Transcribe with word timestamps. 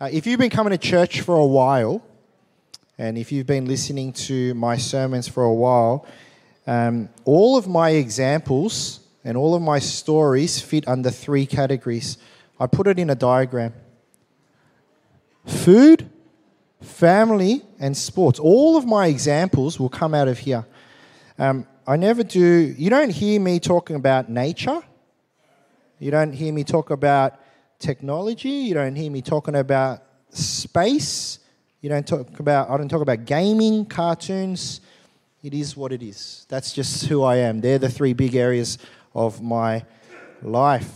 Uh, 0.00 0.08
if 0.12 0.28
you've 0.28 0.38
been 0.38 0.48
coming 0.48 0.70
to 0.70 0.78
church 0.78 1.22
for 1.22 1.34
a 1.34 1.44
while, 1.44 2.00
and 2.98 3.18
if 3.18 3.32
you've 3.32 3.48
been 3.48 3.66
listening 3.66 4.12
to 4.12 4.54
my 4.54 4.76
sermons 4.76 5.26
for 5.26 5.42
a 5.42 5.52
while, 5.52 6.06
um, 6.68 7.08
all 7.24 7.56
of 7.56 7.66
my 7.66 7.90
examples 7.90 9.00
and 9.24 9.36
all 9.36 9.56
of 9.56 9.62
my 9.62 9.80
stories 9.80 10.60
fit 10.60 10.86
under 10.86 11.10
three 11.10 11.46
categories. 11.46 12.16
I 12.60 12.68
put 12.68 12.86
it 12.86 13.00
in 13.00 13.10
a 13.10 13.16
diagram 13.16 13.74
food, 15.44 16.08
family, 16.80 17.62
and 17.80 17.96
sports. 17.96 18.38
All 18.38 18.76
of 18.76 18.86
my 18.86 19.08
examples 19.08 19.80
will 19.80 19.88
come 19.88 20.14
out 20.14 20.28
of 20.28 20.38
here. 20.38 20.64
Um, 21.40 21.66
I 21.88 21.96
never 21.96 22.22
do, 22.22 22.72
you 22.78 22.88
don't 22.88 23.10
hear 23.10 23.40
me 23.40 23.58
talking 23.58 23.96
about 23.96 24.28
nature. 24.28 24.80
You 25.98 26.12
don't 26.12 26.32
hear 26.32 26.52
me 26.52 26.62
talk 26.62 26.90
about 26.90 27.40
technology. 27.78 28.48
You 28.48 28.74
don't 28.74 28.96
hear 28.96 29.10
me 29.10 29.22
talking 29.22 29.54
about 29.54 30.02
space. 30.30 31.38
You 31.80 31.88
don't 31.88 32.06
talk 32.06 32.38
about, 32.40 32.70
I 32.70 32.76
don't 32.76 32.88
talk 32.88 33.02
about 33.02 33.24
gaming, 33.24 33.86
cartoons. 33.86 34.80
It 35.42 35.54
is 35.54 35.76
what 35.76 35.92
it 35.92 36.02
is. 36.02 36.46
That's 36.48 36.72
just 36.72 37.06
who 37.06 37.22
I 37.22 37.36
am. 37.36 37.60
They're 37.60 37.78
the 37.78 37.88
three 37.88 38.12
big 38.12 38.34
areas 38.34 38.78
of 39.14 39.40
my 39.40 39.84
life. 40.42 40.90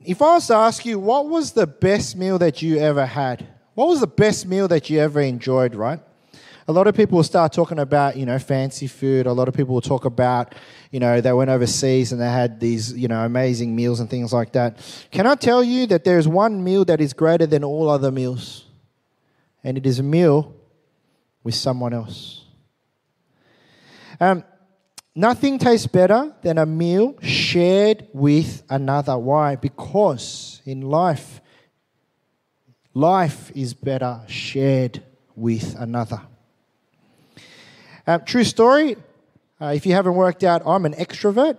If 0.00 0.22
I 0.22 0.34
was 0.34 0.46
to 0.46 0.54
ask 0.54 0.86
you, 0.86 0.98
what 0.98 1.28
was 1.28 1.52
the 1.52 1.66
best 1.66 2.16
meal 2.16 2.38
that 2.38 2.62
you 2.62 2.78
ever 2.78 3.04
had? 3.04 3.46
What 3.74 3.88
was 3.88 4.00
the 4.00 4.06
best 4.06 4.46
meal 4.46 4.68
that 4.68 4.88
you 4.88 5.00
ever 5.00 5.20
enjoyed, 5.20 5.74
right? 5.74 6.00
A 6.68 6.72
lot 6.72 6.86
of 6.86 6.94
people 6.94 7.16
will 7.16 7.24
start 7.24 7.50
talking 7.50 7.78
about, 7.78 8.14
you 8.14 8.26
know, 8.26 8.38
fancy 8.38 8.86
food. 8.86 9.26
A 9.26 9.32
lot 9.32 9.48
of 9.48 9.54
people 9.54 9.72
will 9.72 9.80
talk 9.80 10.04
about, 10.04 10.54
you 10.90 11.00
know, 11.00 11.18
they 11.18 11.32
went 11.32 11.48
overseas 11.48 12.12
and 12.12 12.20
they 12.20 12.30
had 12.30 12.60
these, 12.60 12.92
you 12.92 13.08
know, 13.08 13.24
amazing 13.24 13.74
meals 13.74 14.00
and 14.00 14.10
things 14.10 14.34
like 14.34 14.52
that. 14.52 14.76
Can 15.10 15.26
I 15.26 15.34
tell 15.34 15.64
you 15.64 15.86
that 15.86 16.04
there's 16.04 16.28
one 16.28 16.62
meal 16.62 16.84
that 16.84 17.00
is 17.00 17.14
greater 17.14 17.46
than 17.46 17.64
all 17.64 17.88
other 17.88 18.10
meals? 18.10 18.66
And 19.64 19.78
it 19.78 19.86
is 19.86 19.98
a 19.98 20.02
meal 20.02 20.54
with 21.42 21.54
someone 21.54 21.94
else. 21.94 22.44
Um, 24.20 24.44
nothing 25.14 25.58
tastes 25.58 25.86
better 25.86 26.34
than 26.42 26.58
a 26.58 26.66
meal 26.66 27.14
shared 27.22 28.08
with 28.12 28.62
another. 28.68 29.16
Why? 29.16 29.56
Because 29.56 30.60
in 30.66 30.82
life, 30.82 31.40
life 32.92 33.50
is 33.54 33.72
better 33.72 34.20
shared 34.26 35.02
with 35.34 35.74
another. 35.78 36.20
Uh, 38.08 38.16
true 38.16 38.42
story. 38.42 38.96
Uh, 39.60 39.66
if 39.66 39.84
you 39.84 39.92
haven't 39.92 40.14
worked 40.14 40.42
out, 40.42 40.62
I'm 40.64 40.86
an 40.86 40.94
extrovert. 40.94 41.58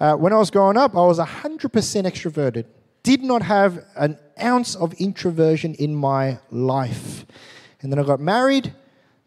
Uh, 0.00 0.14
when 0.14 0.32
I 0.32 0.38
was 0.38 0.50
growing 0.50 0.78
up, 0.78 0.96
I 0.96 1.04
was 1.04 1.18
100% 1.18 1.60
extroverted. 1.60 2.64
Did 3.02 3.22
not 3.22 3.42
have 3.42 3.84
an 3.96 4.18
ounce 4.42 4.74
of 4.74 4.94
introversion 4.94 5.74
in 5.74 5.94
my 5.94 6.38
life. 6.50 7.26
And 7.82 7.92
then 7.92 7.98
I 7.98 8.02
got 8.02 8.18
married 8.18 8.72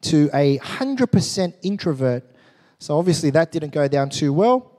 to 0.02 0.32
a 0.34 0.58
100% 0.58 1.54
introvert. 1.62 2.24
So 2.80 2.98
obviously 2.98 3.30
that 3.30 3.52
didn't 3.52 3.72
go 3.72 3.88
down 3.88 4.10
too 4.10 4.34
well. 4.34 4.72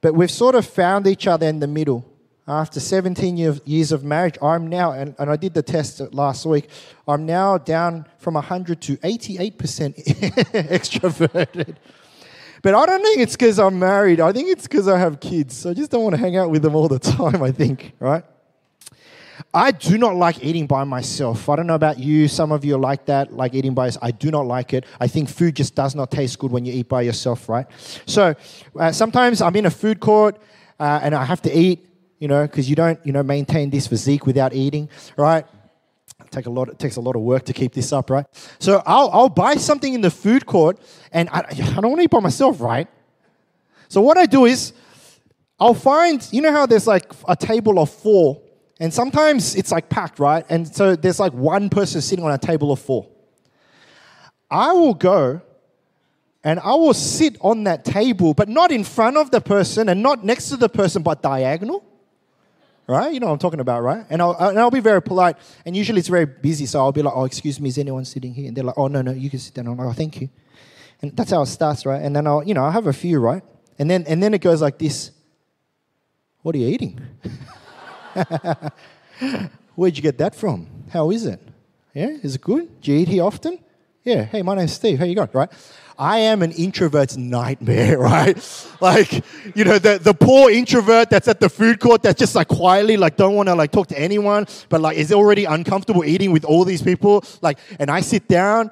But 0.00 0.14
we've 0.14 0.30
sort 0.30 0.54
of 0.54 0.64
found 0.64 1.08
each 1.08 1.26
other 1.26 1.48
in 1.48 1.58
the 1.58 1.66
middle 1.66 2.04
after 2.48 2.78
17 2.78 3.36
years 3.64 3.92
of 3.92 4.04
marriage, 4.04 4.38
I'm 4.40 4.68
now, 4.68 4.92
and, 4.92 5.16
and 5.18 5.28
I 5.28 5.36
did 5.36 5.54
the 5.54 5.62
test 5.62 6.00
last 6.12 6.46
week, 6.46 6.68
I'm 7.08 7.26
now 7.26 7.58
down 7.58 8.06
from 8.18 8.34
100 8.34 8.80
to 8.82 8.96
88% 8.98 9.56
extroverted. 10.54 11.76
But 12.62 12.74
I 12.74 12.86
don't 12.86 13.02
think 13.02 13.20
it's 13.20 13.34
because 13.34 13.58
I'm 13.58 13.78
married. 13.78 14.20
I 14.20 14.32
think 14.32 14.48
it's 14.48 14.62
because 14.62 14.86
I 14.88 14.98
have 14.98 15.20
kids. 15.20 15.56
So 15.56 15.70
I 15.70 15.74
just 15.74 15.90
don't 15.90 16.02
want 16.02 16.14
to 16.14 16.20
hang 16.20 16.36
out 16.36 16.50
with 16.50 16.62
them 16.62 16.74
all 16.74 16.88
the 16.88 16.98
time, 17.16 17.42
I 17.42 17.50
think, 17.50 17.92
right? 17.98 18.24
I 19.52 19.70
do 19.70 19.98
not 19.98 20.14
like 20.14 20.42
eating 20.42 20.66
by 20.66 20.84
myself. 20.84 21.48
I 21.48 21.56
don't 21.56 21.66
know 21.66 21.74
about 21.74 21.98
you. 21.98 22.28
Some 22.28 22.52
of 22.52 22.64
you 22.64 22.76
are 22.76 22.80
like 22.80 23.06
that, 23.06 23.32
like 23.32 23.54
eating 23.54 23.74
by 23.74 23.86
yourself. 23.86 24.04
I 24.04 24.10
do 24.10 24.30
not 24.30 24.46
like 24.46 24.72
it. 24.72 24.86
I 25.00 25.08
think 25.08 25.28
food 25.28 25.56
just 25.56 25.74
does 25.74 25.94
not 25.94 26.10
taste 26.10 26.38
good 26.38 26.50
when 26.50 26.64
you 26.64 26.72
eat 26.72 26.88
by 26.88 27.02
yourself, 27.02 27.48
right? 27.48 27.66
So 28.06 28.34
uh, 28.78 28.92
sometimes 28.92 29.42
I'm 29.42 29.56
in 29.56 29.66
a 29.66 29.70
food 29.70 30.00
court 30.00 30.38
uh, 30.78 31.00
and 31.02 31.14
I 31.14 31.24
have 31.24 31.42
to 31.42 31.56
eat 31.56 31.86
you 32.18 32.28
know, 32.28 32.42
because 32.42 32.68
you 32.68 32.76
don't, 32.76 32.98
you 33.04 33.12
know, 33.12 33.22
maintain 33.22 33.70
this 33.70 33.86
physique 33.86 34.26
without 34.26 34.54
eating, 34.54 34.88
right? 35.16 35.46
Take 36.30 36.46
a 36.46 36.50
lot, 36.50 36.68
it 36.68 36.78
takes 36.78 36.96
a 36.96 37.00
lot 37.00 37.14
of 37.14 37.22
work 37.22 37.44
to 37.44 37.52
keep 37.52 37.72
this 37.72 37.92
up, 37.92 38.10
right? 38.10 38.26
So 38.58 38.82
I'll, 38.86 39.10
I'll 39.10 39.28
buy 39.28 39.56
something 39.56 39.92
in 39.92 40.00
the 40.00 40.10
food 40.10 40.46
court, 40.46 40.80
and 41.12 41.28
I, 41.30 41.40
I 41.50 41.80
don't 41.80 41.90
want 41.90 41.98
to 41.98 42.04
eat 42.04 42.10
by 42.10 42.20
myself, 42.20 42.60
right? 42.60 42.88
So 43.88 44.00
what 44.00 44.18
I 44.18 44.26
do 44.26 44.46
is, 44.46 44.72
I'll 45.58 45.74
find, 45.74 46.26
you 46.32 46.42
know 46.42 46.52
how 46.52 46.66
there's 46.66 46.86
like 46.86 47.10
a 47.28 47.36
table 47.36 47.78
of 47.78 47.90
four, 47.90 48.42
and 48.78 48.92
sometimes 48.92 49.54
it's 49.54 49.72
like 49.72 49.88
packed, 49.88 50.18
right? 50.18 50.44
And 50.50 50.66
so 50.66 50.96
there's 50.96 51.20
like 51.20 51.32
one 51.32 51.70
person 51.70 52.00
sitting 52.00 52.24
on 52.24 52.32
a 52.32 52.38
table 52.38 52.72
of 52.72 52.78
four. 52.78 53.08
I 54.50 54.72
will 54.72 54.94
go 54.94 55.40
and 56.44 56.60
I 56.60 56.74
will 56.74 56.92
sit 56.92 57.36
on 57.40 57.64
that 57.64 57.84
table, 57.86 58.34
but 58.34 58.50
not 58.50 58.70
in 58.70 58.84
front 58.84 59.16
of 59.16 59.30
the 59.30 59.40
person 59.40 59.88
and 59.88 60.02
not 60.02 60.24
next 60.24 60.50
to 60.50 60.58
the 60.58 60.68
person, 60.68 61.02
but 61.02 61.22
diagonal 61.22 61.85
right? 62.86 63.12
You 63.12 63.20
know 63.20 63.26
what 63.26 63.32
I'm 63.32 63.38
talking 63.38 63.60
about, 63.60 63.82
right? 63.82 64.06
And 64.10 64.22
I'll, 64.22 64.36
uh, 64.38 64.50
and 64.50 64.58
I'll 64.58 64.70
be 64.70 64.80
very 64.80 65.02
polite. 65.02 65.36
And 65.64 65.76
usually 65.76 65.98
it's 65.98 66.08
very 66.08 66.26
busy, 66.26 66.66
so 66.66 66.80
I'll 66.80 66.92
be 66.92 67.02
like, 67.02 67.14
oh, 67.14 67.24
excuse 67.24 67.60
me, 67.60 67.68
is 67.68 67.78
anyone 67.78 68.04
sitting 68.04 68.32
here? 68.32 68.48
And 68.48 68.56
they're 68.56 68.64
like, 68.64 68.78
oh, 68.78 68.86
no, 68.86 69.02
no, 69.02 69.12
you 69.12 69.30
can 69.30 69.38
sit 69.38 69.54
down. 69.54 69.66
I'm 69.66 69.76
like, 69.76 69.88
oh, 69.88 69.92
thank 69.92 70.20
you. 70.20 70.28
And 71.02 71.16
that's 71.16 71.30
how 71.30 71.42
it 71.42 71.46
starts, 71.46 71.84
right? 71.84 72.00
And 72.02 72.14
then 72.14 72.26
I'll, 72.26 72.42
you 72.42 72.54
know, 72.54 72.64
I 72.64 72.70
have 72.70 72.86
a 72.86 72.92
few, 72.92 73.18
right? 73.18 73.42
And 73.78 73.90
then, 73.90 74.04
and 74.06 74.22
then 74.22 74.34
it 74.34 74.40
goes 74.40 74.62
like 74.62 74.78
this. 74.78 75.10
What 76.42 76.54
are 76.54 76.58
you 76.58 76.68
eating? 76.68 77.00
Where'd 79.74 79.96
you 79.96 80.02
get 80.02 80.18
that 80.18 80.34
from? 80.34 80.68
How 80.90 81.10
is 81.10 81.26
it? 81.26 81.40
Yeah, 81.92 82.16
is 82.22 82.36
it 82.36 82.40
good? 82.40 82.80
Do 82.80 82.92
you 82.92 82.98
eat 82.98 83.08
here 83.08 83.24
often? 83.24 83.58
Yeah, 84.04 84.24
hey, 84.24 84.42
my 84.42 84.54
name's 84.54 84.72
Steve. 84.72 84.98
How 84.98 85.04
you 85.04 85.14
going? 85.14 85.28
Right? 85.32 85.50
I 85.98 86.18
am 86.18 86.42
an 86.42 86.52
introvert's 86.52 87.16
nightmare, 87.16 87.98
right? 87.98 88.36
Like, 88.80 89.24
you 89.54 89.64
know, 89.64 89.78
the, 89.78 89.98
the 89.98 90.14
poor 90.14 90.50
introvert 90.50 91.10
that's 91.10 91.28
at 91.28 91.40
the 91.40 91.48
food 91.48 91.80
court 91.80 92.02
that's 92.02 92.18
just 92.18 92.34
like 92.34 92.48
quietly, 92.48 92.96
like, 92.96 93.16
don't 93.16 93.34
want 93.34 93.48
to 93.48 93.54
like 93.54 93.72
talk 93.72 93.88
to 93.88 93.98
anyone, 93.98 94.46
but 94.68 94.80
like 94.80 94.96
is 94.96 95.12
already 95.12 95.44
uncomfortable 95.44 96.04
eating 96.04 96.32
with 96.32 96.44
all 96.44 96.64
these 96.64 96.82
people. 96.82 97.24
Like, 97.40 97.58
and 97.78 97.90
I 97.90 98.00
sit 98.00 98.28
down 98.28 98.70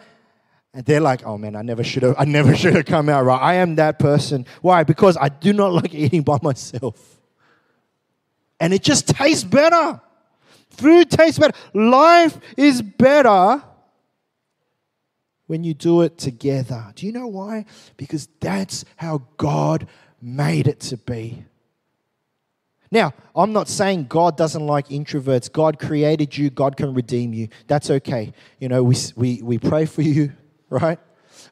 and 0.75 0.85
they're 0.85 1.01
like, 1.01 1.25
oh 1.25 1.39
man, 1.39 1.57
I 1.57 1.63
never 1.63 1.85
should 1.85 2.03
have, 2.03 2.17
I 2.19 2.25
never 2.25 2.55
should 2.57 2.75
have 2.75 2.87
come 2.87 3.09
out 3.09 3.25
right. 3.25 3.41
I 3.41 3.55
am 3.55 3.77
that 3.77 3.99
person. 3.99 4.47
Why? 4.61 4.85
Because 4.85 5.17
I 5.19 5.29
do 5.29 5.53
not 5.53 5.73
like 5.83 5.95
eating 5.95 6.23
by 6.23 6.39
myself. 6.43 7.21
And 8.61 8.73
it 8.73 8.83
just 8.83 9.09
tastes 9.09 9.45
better. 9.45 10.01
Food 10.71 11.11
tastes 11.11 11.39
better. 11.39 11.57
Life 11.73 12.39
is 12.57 12.83
better 12.83 13.63
when 15.47 15.65
you 15.65 15.75
do 15.75 16.03
it 16.03 16.19
together. 16.19 16.93
Do 16.95 17.07
you 17.07 17.13
know 17.13 17.27
why? 17.27 17.67
Because 17.97 18.29
that's 18.41 18.85
how 18.97 19.23
God 19.37 19.87
made 20.21 20.67
it 20.67 20.81
to 20.81 20.97
be. 20.97 21.45
Now, 22.91 23.13
I'm 23.35 23.53
not 23.53 23.69
saying 23.69 24.07
God 24.07 24.37
doesn't 24.37 24.65
like 24.65 24.89
introverts. 24.89 25.51
God 25.51 25.79
created 25.79 26.37
you, 26.37 26.49
God 26.51 26.77
can 26.77 26.95
redeem 26.95 27.35
you. 27.35 27.49
That's 27.67 27.91
okay. 27.91 28.33
You 28.61 28.69
know, 28.69 28.83
we, 28.83 28.97
we, 29.17 29.43
we 29.43 29.59
pray 29.59 29.85
for 29.85 30.03
you, 30.03 30.33
right? 30.71 30.99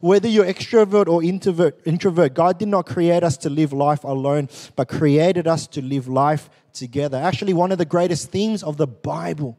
Whether 0.00 0.28
you're 0.28 0.44
extrovert 0.44 1.08
or 1.08 1.22
introvert, 1.22 1.80
introvert, 1.84 2.34
God 2.34 2.58
did 2.58 2.68
not 2.68 2.86
create 2.86 3.22
us 3.22 3.36
to 3.38 3.50
live 3.50 3.72
life 3.72 4.04
alone, 4.04 4.48
but 4.76 4.88
created 4.88 5.46
us 5.46 5.66
to 5.68 5.82
live 5.82 6.08
life 6.08 6.48
together. 6.72 7.18
Actually, 7.18 7.54
one 7.54 7.72
of 7.72 7.78
the 7.78 7.84
greatest 7.84 8.30
themes 8.30 8.62
of 8.62 8.76
the 8.76 8.86
Bible 8.86 9.58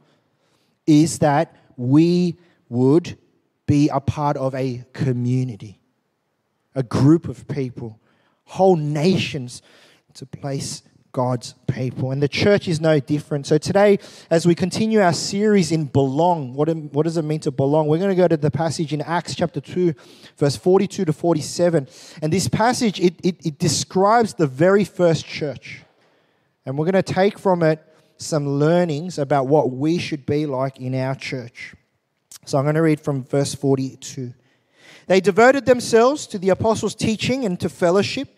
is 0.87 1.19
that 1.19 1.55
we 1.75 2.37
would 2.69 3.17
be 3.73 3.89
a 3.89 3.99
part 3.99 4.37
of 4.37 4.53
a 4.53 4.85
community, 4.93 5.79
a 6.75 6.83
group 6.83 7.27
of 7.27 7.47
people, 7.47 7.99
whole 8.43 8.75
nations 8.75 9.63
to 10.13 10.27
place 10.27 10.83
God's 11.11 11.55
people. 11.65 12.11
And 12.11 12.21
the 12.21 12.27
church 12.27 12.67
is 12.67 12.79
no 12.79 12.99
different. 12.99 13.47
So 13.47 13.57
today, 13.57 13.97
as 14.29 14.45
we 14.45 14.53
continue 14.53 15.01
our 15.01 15.11
series 15.11 15.71
in 15.71 15.85
belong, 15.85 16.53
what, 16.53 16.69
what 16.93 17.01
does 17.01 17.17
it 17.17 17.23
mean 17.23 17.39
to 17.39 17.51
belong? 17.51 17.87
We're 17.87 17.97
going 17.97 18.11
to 18.11 18.15
go 18.15 18.27
to 18.27 18.37
the 18.37 18.51
passage 18.51 18.93
in 18.93 19.01
Acts 19.01 19.33
chapter 19.33 19.59
2, 19.59 19.95
verse 20.37 20.55
42 20.55 21.05
to 21.05 21.11
47. 21.11 21.87
And 22.21 22.31
this 22.31 22.47
passage, 22.47 22.99
it, 22.99 23.15
it, 23.23 23.43
it 23.43 23.57
describes 23.57 24.35
the 24.35 24.45
very 24.45 24.83
first 24.83 25.25
church. 25.25 25.81
And 26.63 26.77
we're 26.77 26.85
going 26.91 27.03
to 27.03 27.13
take 27.13 27.39
from 27.39 27.63
it 27.63 27.83
some 28.17 28.47
learnings 28.47 29.17
about 29.17 29.47
what 29.47 29.71
we 29.71 29.97
should 29.97 30.27
be 30.27 30.45
like 30.45 30.79
in 30.79 30.93
our 30.93 31.15
church. 31.15 31.73
So 32.45 32.57
I'm 32.57 32.65
going 32.65 32.75
to 32.75 32.81
read 32.81 32.99
from 32.99 33.23
verse 33.23 33.55
42. 33.55 34.33
They 35.07 35.19
devoted 35.19 35.65
themselves 35.65 36.27
to 36.27 36.37
the 36.37 36.49
apostles' 36.49 36.95
teaching 36.95 37.45
and 37.45 37.59
to 37.59 37.69
fellowship, 37.69 38.37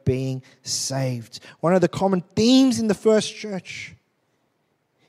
being 0.05 0.43
saved. 0.63 1.39
One 1.59 1.73
of 1.73 1.81
the 1.81 1.87
common 1.87 2.21
themes 2.35 2.79
in 2.79 2.87
the 2.87 2.93
first 2.93 3.35
church 3.35 3.95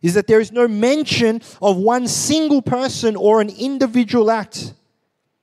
is 0.03 0.15
that 0.15 0.27
there 0.27 0.41
is 0.41 0.51
no 0.51 0.67
mention 0.67 1.41
of 1.61 1.77
one 1.77 2.09
single 2.09 2.63
person 2.63 3.17
or 3.17 3.41
an 3.41 3.51
individual 3.51 4.31
act, 4.31 4.75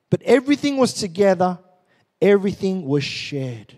but 0.09 0.21
everything 0.23 0.77
was 0.77 0.93
together, 0.93 1.57
everything 2.21 2.85
was 2.85 3.03
shared. 3.03 3.73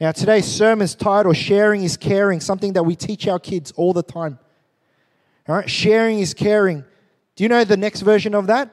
Now, 0.00 0.12
today's 0.12 0.46
sermon's 0.46 0.94
title, 0.94 1.32
Sharing 1.34 1.84
is 1.84 1.96
Caring, 1.96 2.40
something 2.40 2.72
that 2.72 2.82
we 2.82 2.96
teach 2.96 3.28
our 3.28 3.38
kids 3.38 3.70
all 3.72 3.92
the 3.92 4.02
time. 4.02 4.38
All 5.50 5.56
right, 5.56 5.68
sharing 5.68 6.20
is 6.20 6.32
caring. 6.32 6.84
Do 7.34 7.42
you 7.42 7.48
know 7.48 7.64
the 7.64 7.76
next 7.76 8.02
version 8.02 8.36
of 8.36 8.46
that? 8.46 8.70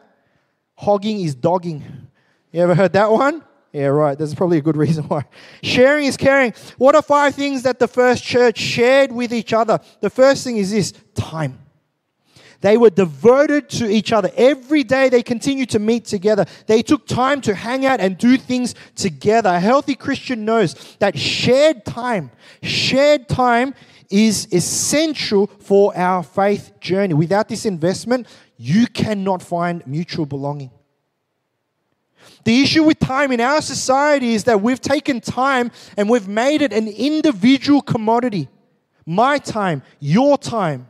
Hogging 0.75 1.21
is 1.21 1.33
dogging. 1.33 1.83
You 2.51 2.61
ever 2.61 2.75
heard 2.75 2.94
that 2.94 3.09
one? 3.09 3.44
Yeah, 3.77 3.89
right. 3.89 4.18
There's 4.18 4.33
probably 4.33 4.57
a 4.57 4.62
good 4.62 4.75
reason 4.75 5.03
why. 5.03 5.25
Sharing 5.62 6.07
is 6.07 6.18
caring. 6.18 6.56
What 6.79 6.95
are 6.95 7.01
five 7.03 7.35
things 7.35 7.62
that 7.62 7.77
the 7.77 7.88
first 7.88 8.24
church 8.24 8.57
shared 8.57 9.12
with 9.12 9.31
each 9.31 9.53
other? 9.53 9.79
The 10.01 10.09
first 10.09 10.44
thing 10.44 10.57
is 10.57 10.71
this 10.71 10.94
time. 11.13 11.59
They 12.62 12.75
were 12.75 12.89
devoted 12.89 13.69
to 13.69 13.88
each 13.88 14.12
other. 14.12 14.31
Every 14.35 14.83
day 14.83 15.09
they 15.09 15.21
continued 15.21 15.69
to 15.69 15.79
meet 15.79 16.06
together. 16.06 16.45
They 16.65 16.81
took 16.81 17.06
time 17.06 17.39
to 17.41 17.53
hang 17.53 17.85
out 17.85 18.00
and 18.00 18.18
do 18.18 18.35
things 18.35 18.74
together. 18.95 19.51
A 19.51 19.59
healthy 19.59 19.94
Christian 19.94 20.44
knows 20.44 20.73
that 20.97 21.15
shared 21.15 21.85
time, 21.85 22.31
shared 22.63 23.30
time 23.30 23.75
is 24.09 24.47
essential 24.51 25.45
for 25.59 25.95
our 25.95 26.23
faith 26.23 26.71
journey. 26.80 27.13
Without 27.13 27.47
this 27.47 27.68
investment, 27.68 28.25
you 28.57 28.88
cannot 28.88 29.44
find 29.44 29.85
mutual 29.85 30.25
belonging. 30.25 30.71
The 32.47 32.61
issue 32.61 32.83
with 32.83 32.97
time 32.99 33.33
in 33.33 33.41
our 33.41 33.61
society 33.61 34.33
is 34.33 34.45
that 34.45 34.61
we've 34.61 34.79
taken 34.79 35.19
time 35.19 35.69
and 35.97 36.09
we've 36.09 36.29
made 36.29 36.61
it 36.61 36.71
an 36.71 36.88
individual 36.88 37.81
commodity. 37.81 38.47
My 39.05 39.38
time, 39.38 39.83
your 39.99 40.38
time. 40.38 40.88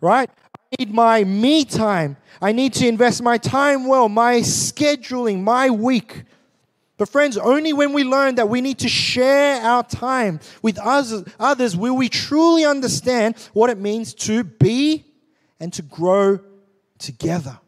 Right? 0.00 0.30
I 0.54 0.76
need 0.78 0.94
my 0.94 1.24
me 1.24 1.66
time. 1.66 2.16
I 2.40 2.52
need 2.52 2.72
to 2.76 2.88
invest 2.88 3.22
my 3.22 3.36
time 3.36 3.86
well, 3.86 4.08
my 4.08 4.36
scheduling, 4.36 5.42
my 5.42 5.68
week. 5.68 6.22
But, 6.96 7.10
friends, 7.10 7.36
only 7.36 7.74
when 7.74 7.92
we 7.92 8.02
learn 8.02 8.36
that 8.36 8.48
we 8.48 8.62
need 8.62 8.78
to 8.78 8.88
share 8.88 9.60
our 9.60 9.82
time 9.82 10.40
with 10.62 10.78
others 10.78 11.76
will 11.76 11.98
we 11.98 12.08
truly 12.08 12.64
understand 12.64 13.36
what 13.52 13.68
it 13.68 13.76
means 13.76 14.14
to 14.14 14.44
be 14.44 15.04
and 15.60 15.70
to 15.74 15.82
grow 15.82 16.40
together. 16.96 17.58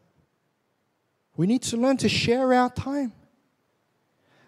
We 1.35 1.47
need 1.47 1.63
to 1.63 1.77
learn 1.77 1.97
to 1.97 2.09
share 2.09 2.53
our 2.53 2.69
time. 2.69 3.13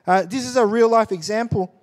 Uh, 0.06 0.24
this 0.24 0.46
is 0.46 0.56
a 0.56 0.66
real 0.66 0.90
life 0.90 1.12
example. 1.12 1.74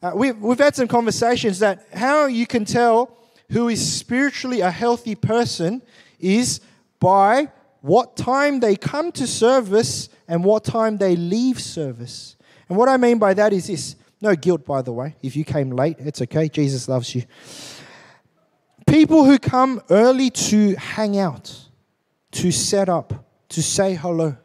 Uh, 0.00 0.12
we've, 0.14 0.38
we've 0.38 0.58
had 0.58 0.76
some 0.76 0.86
conversations 0.86 1.58
that 1.58 1.86
how 1.92 2.26
you 2.26 2.46
can 2.46 2.64
tell 2.64 3.16
who 3.50 3.68
is 3.68 3.92
spiritually 3.92 4.60
a 4.60 4.70
healthy 4.70 5.14
person 5.14 5.82
is 6.20 6.60
by 7.00 7.50
what 7.80 8.16
time 8.16 8.60
they 8.60 8.76
come 8.76 9.10
to 9.12 9.26
service 9.26 10.08
and 10.28 10.44
what 10.44 10.64
time 10.64 10.98
they 10.98 11.16
leave 11.16 11.60
service. 11.60 12.36
And 12.68 12.76
what 12.76 12.88
I 12.88 12.96
mean 12.96 13.18
by 13.18 13.34
that 13.34 13.52
is 13.52 13.66
this 13.66 13.96
no 14.20 14.34
guilt, 14.34 14.66
by 14.66 14.82
the 14.82 14.92
way. 14.92 15.14
If 15.22 15.36
you 15.36 15.44
came 15.44 15.70
late, 15.70 15.96
it's 16.00 16.20
okay. 16.22 16.48
Jesus 16.48 16.88
loves 16.88 17.14
you. 17.14 17.22
People 18.86 19.24
who 19.24 19.38
come 19.38 19.80
early 19.90 20.30
to 20.30 20.74
hang 20.74 21.18
out, 21.18 21.54
to 22.32 22.50
set 22.50 22.88
up, 22.88 23.27
to 23.50 23.62
say 23.62 23.94
hello. 23.94 24.36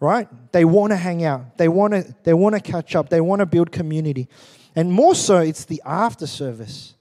Right? 0.00 0.28
They 0.52 0.64
want 0.64 0.90
to 0.90 0.96
hang 0.96 1.24
out. 1.24 1.56
They 1.56 1.68
want 1.68 1.94
to 1.94 2.14
they 2.24 2.34
want 2.34 2.54
to 2.54 2.60
catch 2.60 2.94
up. 2.94 3.08
They 3.08 3.20
want 3.20 3.40
to 3.40 3.46
build 3.46 3.72
community. 3.72 4.28
And 4.76 4.92
more 4.92 5.14
so 5.14 5.38
it's 5.38 5.64
the 5.64 5.80
after 5.84 6.26
service. 6.26 6.94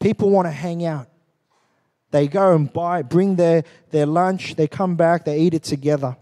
People 0.00 0.30
want 0.30 0.46
to 0.46 0.52
hang 0.52 0.84
out. 0.84 1.08
They 2.10 2.26
go 2.26 2.54
and 2.54 2.72
buy, 2.72 3.02
bring 3.02 3.36
their, 3.36 3.64
their 3.90 4.06
lunch, 4.06 4.54
they 4.54 4.66
come 4.66 4.96
back, 4.96 5.24
they 5.24 5.40
eat 5.40 5.54
it 5.54 5.62
together. 5.62 6.16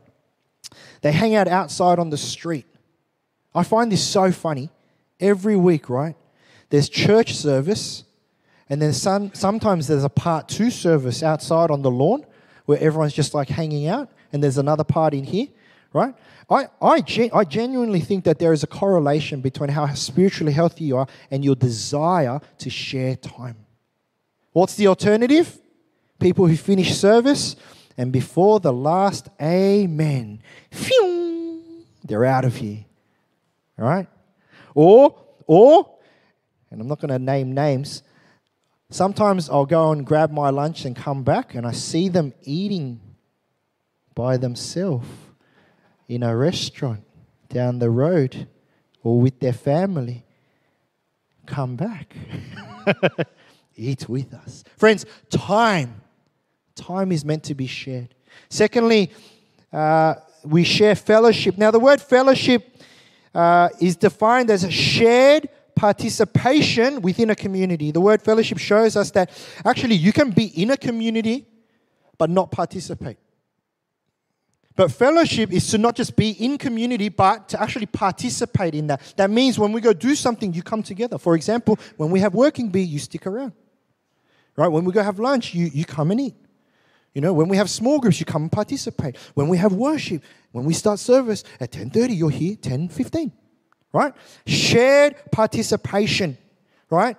They 1.00 1.12
hang 1.12 1.34
out 1.34 1.46
outside 1.46 1.98
on 1.98 2.10
the 2.10 2.16
street. 2.16 2.66
I 3.54 3.62
find 3.62 3.90
this 3.92 4.04
so 4.04 4.32
funny. 4.32 4.70
Every 5.20 5.56
week, 5.56 5.88
right? 5.88 6.16
There's 6.68 6.88
church 6.88 7.34
service, 7.34 8.04
and 8.68 8.82
then 8.82 8.92
some, 8.92 9.32
sometimes 9.32 9.86
there's 9.86 10.04
a 10.04 10.10
part 10.10 10.48
two 10.48 10.70
service 10.70 11.22
outside 11.22 11.70
on 11.70 11.82
the 11.82 11.90
lawn 11.90 12.26
where 12.66 12.78
everyone's 12.78 13.14
just 13.14 13.34
like 13.34 13.48
hanging 13.48 13.88
out, 13.88 14.10
and 14.32 14.42
there's 14.42 14.58
another 14.58 14.84
part 14.84 15.14
in 15.14 15.24
here, 15.24 15.48
right? 15.92 16.14
I, 16.48 16.66
I, 16.80 17.00
gen- 17.00 17.30
I 17.32 17.44
genuinely 17.44 18.00
think 18.00 18.24
that 18.24 18.38
there 18.38 18.52
is 18.52 18.62
a 18.62 18.68
correlation 18.68 19.40
between 19.40 19.70
how 19.70 19.92
spiritually 19.94 20.52
healthy 20.52 20.84
you 20.84 20.96
are 20.98 21.08
and 21.30 21.44
your 21.44 21.56
desire 21.56 22.40
to 22.58 22.70
share 22.70 23.16
time. 23.16 23.56
What's 24.52 24.76
the 24.76 24.86
alternative? 24.86 25.58
People 26.18 26.46
who 26.46 26.56
finish 26.56 26.94
service 26.96 27.56
and 27.98 28.12
before 28.12 28.60
the 28.60 28.72
last 28.72 29.28
amen, 29.40 30.40
phew, 30.70 31.62
they're 32.04 32.24
out 32.24 32.44
of 32.44 32.56
here. 32.56 32.84
All 33.78 33.86
right? 33.86 34.06
Or, 34.74 35.18
or, 35.46 35.96
and 36.70 36.80
I'm 36.80 36.88
not 36.88 37.00
going 37.00 37.10
to 37.10 37.18
name 37.18 37.54
names, 37.54 38.02
Sometimes 38.90 39.50
I'll 39.50 39.66
go 39.66 39.90
and 39.90 40.06
grab 40.06 40.30
my 40.30 40.50
lunch 40.50 40.84
and 40.84 40.94
come 40.94 41.24
back, 41.24 41.54
and 41.54 41.66
I 41.66 41.72
see 41.72 42.08
them 42.08 42.32
eating 42.42 43.00
by 44.14 44.36
themselves 44.36 45.08
in 46.08 46.22
a 46.22 46.36
restaurant 46.36 47.02
down 47.48 47.78
the 47.78 47.90
road 47.90 48.48
or 49.02 49.20
with 49.20 49.40
their 49.40 49.52
family. 49.52 50.24
Come 51.46 51.76
back. 51.76 52.14
Eat 53.76 54.08
with 54.08 54.32
us. 54.34 54.64
Friends, 54.76 55.04
time. 55.30 56.02
Time 56.74 57.12
is 57.12 57.24
meant 57.24 57.44
to 57.44 57.54
be 57.54 57.66
shared. 57.66 58.14
Secondly, 58.48 59.10
uh, 59.72 60.14
we 60.44 60.64
share 60.64 60.94
fellowship. 60.94 61.58
Now, 61.58 61.70
the 61.70 61.80
word 61.80 62.00
fellowship 62.00 62.76
uh, 63.34 63.68
is 63.80 63.96
defined 63.96 64.50
as 64.50 64.64
a 64.64 64.70
shared 64.70 65.48
participation 65.76 67.02
within 67.02 67.30
a 67.30 67.36
community. 67.36 67.92
The 67.92 68.00
word 68.00 68.22
fellowship 68.22 68.58
shows 68.58 68.96
us 68.96 69.12
that 69.12 69.30
actually 69.64 69.94
you 69.94 70.12
can 70.12 70.30
be 70.30 70.46
in 70.46 70.70
a 70.70 70.76
community 70.76 71.46
but 72.18 72.30
not 72.30 72.50
participate. 72.50 73.18
But 74.74 74.90
fellowship 74.90 75.52
is 75.52 75.70
to 75.70 75.78
not 75.78 75.96
just 75.96 76.16
be 76.16 76.30
in 76.30 76.58
community, 76.58 77.08
but 77.08 77.48
to 77.50 77.62
actually 77.62 77.86
participate 77.86 78.74
in 78.74 78.88
that. 78.88 79.00
That 79.16 79.30
means 79.30 79.58
when 79.58 79.72
we 79.72 79.80
go 79.80 79.92
do 79.92 80.14
something, 80.14 80.52
you 80.52 80.62
come 80.62 80.82
together. 80.82 81.16
For 81.16 81.34
example, 81.34 81.78
when 81.96 82.10
we 82.10 82.20
have 82.20 82.34
working 82.34 82.68
bee, 82.68 82.82
you 82.82 82.98
stick 82.98 83.26
around. 83.26 83.52
Right? 84.54 84.68
When 84.68 84.84
we 84.84 84.92
go 84.92 85.02
have 85.02 85.18
lunch, 85.18 85.54
you, 85.54 85.66
you 85.72 85.84
come 85.84 86.10
and 86.10 86.20
eat. 86.20 86.34
You 87.14 87.22
know, 87.22 87.32
when 87.32 87.48
we 87.48 87.56
have 87.56 87.70
small 87.70 87.98
groups, 87.98 88.20
you 88.20 88.26
come 88.26 88.42
and 88.42 88.52
participate. 88.52 89.16
When 89.32 89.48
we 89.48 89.56
have 89.56 89.72
worship, 89.72 90.22
when 90.52 90.66
we 90.66 90.74
start 90.74 90.98
service 90.98 91.44
at 91.58 91.70
10:30, 91.72 92.14
you're 92.14 92.30
here 92.30 92.56
10:15 92.56 93.32
right? 93.96 94.12
Shared 94.46 95.16
participation, 95.32 96.36
right? 96.90 97.16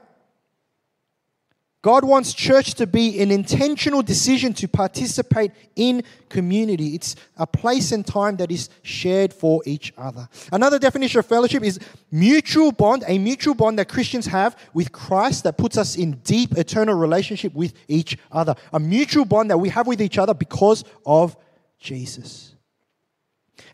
God 1.81 2.03
wants 2.03 2.33
church 2.33 2.73
to 2.75 2.85
be 2.85 3.19
an 3.21 3.31
intentional 3.31 4.01
decision 4.01 4.53
to 4.55 4.67
participate 4.67 5.51
in 5.75 6.03
community. 6.29 6.95
It's 6.95 7.15
a 7.37 7.47
place 7.47 7.91
and 7.91 8.05
time 8.05 8.35
that 8.37 8.51
is 8.51 8.69
shared 8.81 9.33
for 9.33 9.63
each 9.65 9.93
other. 9.97 10.27
Another 10.51 10.77
definition 10.77 11.19
of 11.19 11.25
fellowship 11.25 11.63
is 11.63 11.79
mutual 12.11 12.71
bond, 12.71 13.05
a 13.07 13.17
mutual 13.17 13.55
bond 13.55 13.79
that 13.79 13.89
Christians 13.89 14.25
have 14.27 14.55
with 14.73 14.91
Christ 14.91 15.45
that 15.45 15.57
puts 15.57 15.77
us 15.77 15.95
in 15.95 16.13
deep 16.23 16.57
eternal 16.57 16.95
relationship 16.95 17.53
with 17.55 17.73
each 17.87 18.17
other. 18.31 18.53
A 18.73 18.79
mutual 18.79 19.25
bond 19.25 19.49
that 19.49 19.57
we 19.57 19.69
have 19.69 19.87
with 19.87 20.01
each 20.01 20.17
other 20.17 20.33
because 20.33 20.83
of 21.05 21.37
Jesus. 21.79 22.56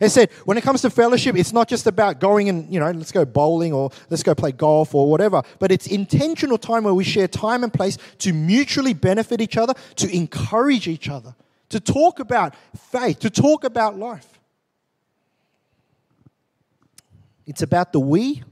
It 0.00 0.10
said, 0.10 0.30
when 0.44 0.58
it 0.58 0.62
comes 0.62 0.82
to 0.82 0.90
fellowship, 0.90 1.36
it's 1.36 1.52
not 1.52 1.68
just 1.68 1.86
about 1.86 2.20
going 2.20 2.48
and, 2.48 2.72
you 2.72 2.80
know, 2.80 2.90
let's 2.90 3.12
go 3.12 3.24
bowling 3.24 3.72
or 3.72 3.90
let's 4.10 4.22
go 4.22 4.34
play 4.34 4.52
golf 4.52 4.94
or 4.94 5.10
whatever, 5.10 5.42
but 5.58 5.70
it's 5.70 5.86
intentional 5.86 6.58
time 6.58 6.84
where 6.84 6.94
we 6.94 7.04
share 7.04 7.28
time 7.28 7.62
and 7.62 7.72
place 7.72 7.96
to 8.18 8.32
mutually 8.32 8.92
benefit 8.92 9.40
each 9.40 9.56
other, 9.56 9.74
to 9.96 10.14
encourage 10.14 10.88
each 10.88 11.08
other, 11.08 11.34
to 11.68 11.78
talk 11.80 12.18
about 12.18 12.54
faith, 12.90 13.20
to 13.20 13.30
talk 13.30 13.64
about 13.64 13.96
life. 13.96 14.26
It's 17.46 17.62
about 17.62 17.92
the 17.92 18.00
we 18.00 18.42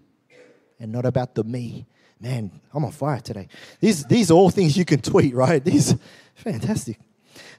and 0.78 0.92
not 0.92 1.06
about 1.06 1.34
the 1.34 1.44
me. 1.44 1.87
Man, 2.20 2.52
I'm 2.72 2.84
on 2.84 2.92
fire 2.92 3.20
today. 3.20 3.49
These, 3.80 4.04
these 4.04 4.30
are 4.30 4.34
all 4.34 4.50
things 4.50 4.76
you 4.76 4.84
can 4.84 5.00
tweet, 5.00 5.34
right? 5.34 5.64
These 5.64 5.96
fantastic. 6.37 6.99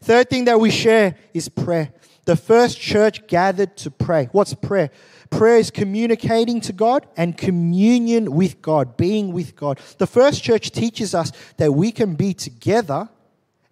Third 0.01 0.29
thing 0.29 0.45
that 0.45 0.59
we 0.59 0.71
share 0.71 1.15
is 1.33 1.49
prayer. 1.49 1.91
The 2.25 2.35
first 2.35 2.79
church 2.79 3.27
gathered 3.27 3.75
to 3.77 3.91
pray. 3.91 4.29
What's 4.31 4.53
prayer? 4.53 4.91
Prayer 5.29 5.57
is 5.57 5.71
communicating 5.71 6.61
to 6.61 6.73
God 6.73 7.05
and 7.17 7.37
communion 7.37 8.33
with 8.33 8.61
God, 8.61 8.95
being 8.95 9.33
with 9.33 9.55
God. 9.55 9.79
The 9.97 10.07
first 10.07 10.43
church 10.43 10.71
teaches 10.71 11.13
us 11.13 11.31
that 11.57 11.73
we 11.73 11.91
can 11.91 12.15
be 12.15 12.33
together, 12.33 13.09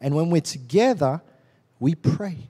and 0.01 0.15
when 0.15 0.29
we're 0.29 0.41
together, 0.41 1.21
we 1.79 1.95
pray. 1.95 2.49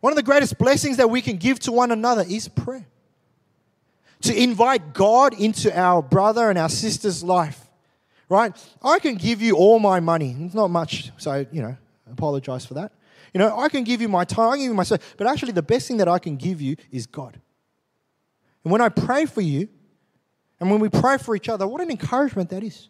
One 0.00 0.12
of 0.12 0.16
the 0.16 0.22
greatest 0.22 0.58
blessings 0.58 0.96
that 0.96 1.10
we 1.10 1.20
can 1.22 1.36
give 1.36 1.58
to 1.60 1.72
one 1.72 1.92
another 1.92 2.24
is 2.28 2.48
prayer. 2.48 2.86
To 4.22 4.40
invite 4.40 4.94
God 4.94 5.34
into 5.34 5.76
our 5.76 6.00
brother 6.02 6.48
and 6.48 6.58
our 6.58 6.68
sister's 6.68 7.22
life, 7.24 7.68
right? 8.28 8.56
I 8.82 9.00
can 9.00 9.16
give 9.16 9.42
you 9.42 9.56
all 9.56 9.80
my 9.80 10.00
money. 10.00 10.36
It's 10.40 10.54
not 10.54 10.68
much, 10.68 11.10
so, 11.18 11.44
you 11.50 11.62
know, 11.62 11.76
apologize 12.10 12.64
for 12.64 12.74
that. 12.74 12.92
You 13.32 13.38
know, 13.38 13.58
I 13.58 13.68
can 13.68 13.84
give 13.84 14.00
you 14.00 14.08
my 14.08 14.24
time, 14.24 14.50
I 14.50 14.52
can 14.52 14.60
give 14.60 14.70
you 14.70 14.74
my 14.74 14.82
soul, 14.82 14.98
but 15.16 15.26
actually, 15.26 15.52
the 15.52 15.62
best 15.62 15.88
thing 15.88 15.96
that 15.98 16.08
I 16.08 16.18
can 16.18 16.36
give 16.36 16.60
you 16.60 16.76
is 16.90 17.06
God. 17.06 17.40
And 18.64 18.70
when 18.70 18.80
I 18.80 18.88
pray 18.88 19.26
for 19.26 19.40
you, 19.40 19.68
and 20.60 20.70
when 20.70 20.80
we 20.80 20.88
pray 20.88 21.18
for 21.18 21.34
each 21.34 21.48
other, 21.48 21.66
what 21.66 21.80
an 21.80 21.90
encouragement 21.90 22.50
that 22.50 22.62
is. 22.62 22.88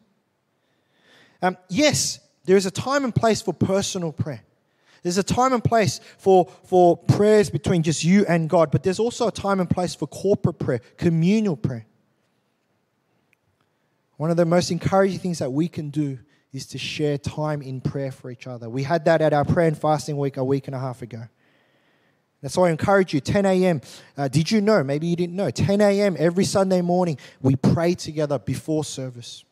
Um, 1.40 1.56
yes, 1.68 2.20
there 2.44 2.56
is 2.56 2.66
a 2.66 2.70
time 2.70 3.04
and 3.04 3.14
place 3.14 3.40
for 3.40 3.54
personal 3.54 4.12
prayer. 4.12 4.42
There's 5.02 5.18
a 5.18 5.22
time 5.22 5.52
and 5.52 5.62
place 5.62 6.00
for, 6.18 6.48
for 6.64 6.96
prayers 6.96 7.50
between 7.50 7.82
just 7.82 8.04
you 8.04 8.24
and 8.26 8.48
God, 8.48 8.70
but 8.70 8.82
there's 8.82 9.00
also 9.00 9.28
a 9.28 9.32
time 9.32 9.58
and 9.58 9.68
place 9.68 9.94
for 9.94 10.06
corporate 10.06 10.58
prayer, 10.58 10.80
communal 10.96 11.56
prayer. 11.56 11.86
One 14.16 14.30
of 14.30 14.36
the 14.36 14.44
most 14.44 14.70
encouraging 14.70 15.18
things 15.18 15.40
that 15.40 15.50
we 15.50 15.66
can 15.66 15.90
do 15.90 16.18
is 16.52 16.66
to 16.66 16.78
share 16.78 17.16
time 17.16 17.62
in 17.62 17.80
prayer 17.80 18.12
for 18.12 18.30
each 18.30 18.46
other. 18.46 18.68
We 18.68 18.82
had 18.82 19.06
that 19.06 19.22
at 19.22 19.32
our 19.32 19.44
prayer 19.44 19.68
and 19.68 19.78
fasting 19.78 20.18
week 20.18 20.36
a 20.36 20.44
week 20.44 20.66
and 20.68 20.74
a 20.74 20.78
half 20.78 21.02
ago. 21.02 21.22
That's 22.42 22.56
why 22.56 22.68
I 22.68 22.70
encourage 22.72 23.14
you 23.14 23.20
10 23.20 23.46
a.m. 23.46 23.80
Uh, 24.16 24.28
did 24.28 24.50
you 24.50 24.60
know? 24.60 24.82
Maybe 24.82 25.06
you 25.06 25.16
didn't 25.16 25.36
know. 25.36 25.50
10 25.50 25.80
a.m. 25.80 26.16
every 26.18 26.44
Sunday 26.44 26.80
morning, 26.80 27.16
we 27.40 27.54
pray 27.54 27.94
together 27.94 28.38
before 28.38 28.84
service. 28.84 29.44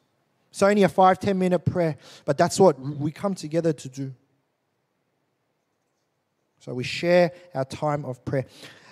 It's 0.50 0.62
only 0.62 0.82
a 0.82 0.88
five, 0.88 1.20
10 1.20 1.38
minute 1.38 1.60
prayer, 1.60 1.96
but 2.24 2.36
that's 2.36 2.58
what 2.58 2.78
we 2.80 3.12
come 3.12 3.34
together 3.34 3.72
to 3.72 3.88
do. 3.88 4.12
So 6.58 6.74
we 6.74 6.84
share 6.84 7.32
our 7.54 7.64
time 7.64 8.04
of 8.04 8.22
prayer. 8.24 8.46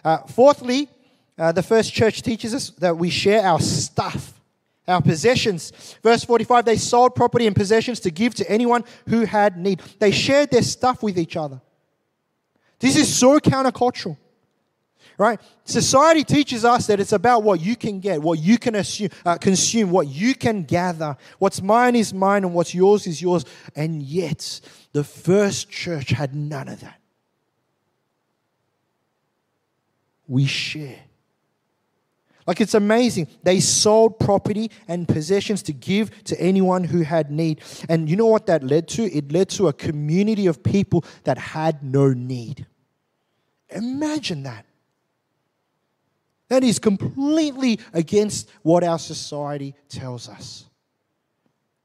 Uh, 0.04 0.18
fourthly, 0.18 0.88
uh, 1.36 1.52
the 1.52 1.62
first 1.62 1.92
church 1.92 2.22
teaches 2.22 2.54
us 2.54 2.70
that 2.70 2.96
we 2.96 3.10
share 3.10 3.42
our 3.42 3.60
stuff, 3.60 4.37
our 4.88 5.02
possessions. 5.02 5.96
Verse 6.02 6.24
45 6.24 6.64
they 6.64 6.76
sold 6.76 7.14
property 7.14 7.46
and 7.46 7.54
possessions 7.54 8.00
to 8.00 8.10
give 8.10 8.34
to 8.36 8.50
anyone 8.50 8.84
who 9.08 9.24
had 9.24 9.56
need. 9.56 9.82
They 9.98 10.10
shared 10.10 10.50
their 10.50 10.62
stuff 10.62 11.02
with 11.02 11.18
each 11.18 11.36
other. 11.36 11.60
This 12.80 12.96
is 12.96 13.14
so 13.14 13.38
countercultural. 13.38 14.16
Right? 15.16 15.40
Society 15.64 16.22
teaches 16.22 16.64
us 16.64 16.86
that 16.86 17.00
it's 17.00 17.12
about 17.12 17.42
what 17.42 17.60
you 17.60 17.74
can 17.74 17.98
get, 17.98 18.22
what 18.22 18.38
you 18.38 18.56
can 18.56 18.76
assume, 18.76 19.10
uh, 19.26 19.36
consume, 19.36 19.90
what 19.90 20.06
you 20.06 20.32
can 20.32 20.62
gather. 20.62 21.16
What's 21.40 21.60
mine 21.60 21.96
is 21.96 22.14
mine 22.14 22.44
and 22.44 22.54
what's 22.54 22.72
yours 22.72 23.04
is 23.08 23.20
yours. 23.20 23.44
And 23.74 24.00
yet, 24.00 24.60
the 24.92 25.02
first 25.02 25.70
church 25.70 26.10
had 26.10 26.36
none 26.36 26.68
of 26.68 26.80
that. 26.82 27.00
We 30.28 30.46
share. 30.46 31.07
Like 32.48 32.62
it's 32.62 32.72
amazing. 32.72 33.28
They 33.42 33.60
sold 33.60 34.18
property 34.18 34.70
and 34.88 35.06
possessions 35.06 35.62
to 35.64 35.72
give 35.74 36.24
to 36.24 36.40
anyone 36.40 36.82
who 36.82 37.02
had 37.02 37.30
need. 37.30 37.60
And 37.90 38.08
you 38.08 38.16
know 38.16 38.24
what 38.24 38.46
that 38.46 38.64
led 38.64 38.88
to? 38.88 39.04
It 39.04 39.30
led 39.30 39.50
to 39.50 39.68
a 39.68 39.72
community 39.74 40.46
of 40.46 40.62
people 40.62 41.04
that 41.24 41.36
had 41.36 41.82
no 41.82 42.14
need. 42.14 42.66
Imagine 43.68 44.44
that. 44.44 44.64
That 46.48 46.64
is 46.64 46.78
completely 46.78 47.80
against 47.92 48.48
what 48.62 48.82
our 48.82 48.98
society 48.98 49.74
tells 49.90 50.26
us. 50.26 50.64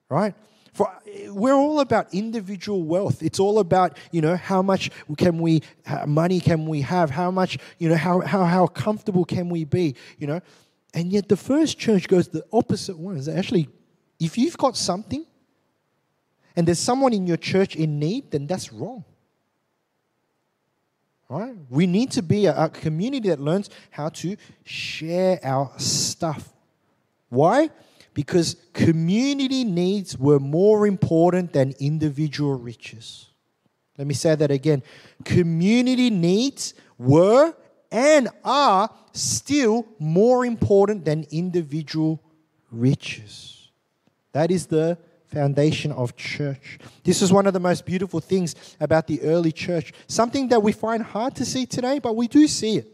Right? 0.08 0.34
For 0.74 0.92
eh, 1.08 1.30
we're 1.30 1.54
all 1.54 1.80
about 1.80 2.14
individual 2.14 2.84
wealth. 2.84 3.22
It's 3.24 3.40
all 3.40 3.60
about, 3.60 3.98
you 4.12 4.22
know, 4.22 4.36
how 4.36 4.62
much 4.62 4.90
can 5.18 5.38
we 5.38 5.62
money 6.06 6.40
can 6.40 6.66
we 6.66 6.82
have? 6.82 7.10
How 7.12 7.32
much, 7.32 7.58
you 7.78 7.90
know, 7.90 7.96
how 7.96 8.22
how 8.22 8.44
how 8.44 8.68
comfortable 8.68 9.24
can 9.24 9.50
we 9.50 9.64
be, 9.64 9.96
you 10.18 10.28
know? 10.28 10.42
And 10.94 11.12
yet 11.12 11.30
the 11.30 11.38
first 11.38 11.80
church 11.80 12.08
goes 12.08 12.28
the 12.28 12.44
opposite 12.52 12.98
way. 12.98 13.16
Is 13.16 13.30
actually 13.30 13.70
if 14.20 14.38
you've 14.38 14.58
got 14.58 14.76
something 14.76 15.26
and 16.56 16.68
there's 16.68 16.80
someone 16.80 17.14
in 17.14 17.28
your 17.28 17.38
church 17.38 17.76
in 17.76 18.00
need, 18.00 18.32
then 18.32 18.48
that's 18.48 18.74
wrong. 18.74 19.06
Right? 21.30 21.56
We 21.70 21.88
need 21.88 22.12
to 22.12 22.22
be 22.22 22.46
a, 22.46 22.66
a 22.66 22.70
community 22.70 23.30
that 23.30 23.40
learns 23.40 23.70
how 23.90 24.10
to 24.10 24.36
share 24.64 25.40
our 25.44 25.72
stuff. 25.78 26.54
Why? 27.30 27.70
Because 28.14 28.58
community 28.74 29.64
needs 29.64 30.18
were 30.18 30.40
more 30.40 30.86
important 30.86 31.54
than 31.54 31.74
individual 31.80 32.54
riches. 32.56 33.28
Let 33.98 34.08
me 34.08 34.14
say 34.14 34.36
that 34.36 34.52
again. 34.52 34.84
Community 35.24 36.10
needs 36.10 36.74
were 36.98 37.54
and 37.92 38.30
are 38.44 38.90
still 39.14 39.86
more 40.00 40.46
important 40.46 41.06
than 41.06 41.26
individual 41.32 42.22
riches. 42.72 43.70
That 44.32 44.50
is 44.50 44.66
the 44.66 44.98
foundation 45.28 45.92
of 45.92 46.16
church. 46.16 46.80
This 47.04 47.22
is 47.22 47.32
one 47.32 47.48
of 47.48 47.54
the 47.54 47.60
most 47.60 47.86
beautiful 47.86 48.20
things 48.20 48.56
about 48.80 49.08
the 49.08 49.22
early 49.22 49.52
church, 49.52 49.94
something 50.08 50.48
that 50.50 50.62
we 50.62 50.72
find 50.72 51.04
hard 51.04 51.36
to 51.36 51.46
see 51.46 51.66
today, 51.66 52.00
but 52.00 52.16
we 52.16 52.28
do 52.28 52.48
see 52.48 52.78
it. 52.78 52.88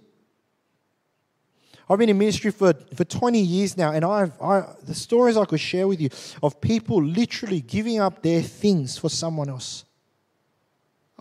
I've 1.89 1.97
been 1.97 2.09
in 2.09 2.17
ministry 2.17 2.51
for, 2.51 2.73
for 2.93 3.03
20 3.03 3.39
years 3.39 3.75
now, 3.75 3.91
and 3.91 4.05
I've, 4.05 4.39
I, 4.41 4.63
the 4.83 4.93
stories 4.93 5.37
I 5.37 5.45
could 5.45 5.59
share 5.59 5.87
with 5.87 5.99
you 5.99 6.09
of 6.43 6.61
people 6.61 7.03
literally 7.03 7.61
giving 7.61 7.99
up 7.99 8.21
their 8.21 8.41
things 8.43 8.97
for 8.97 9.09
someone 9.09 9.49
else. 9.49 9.85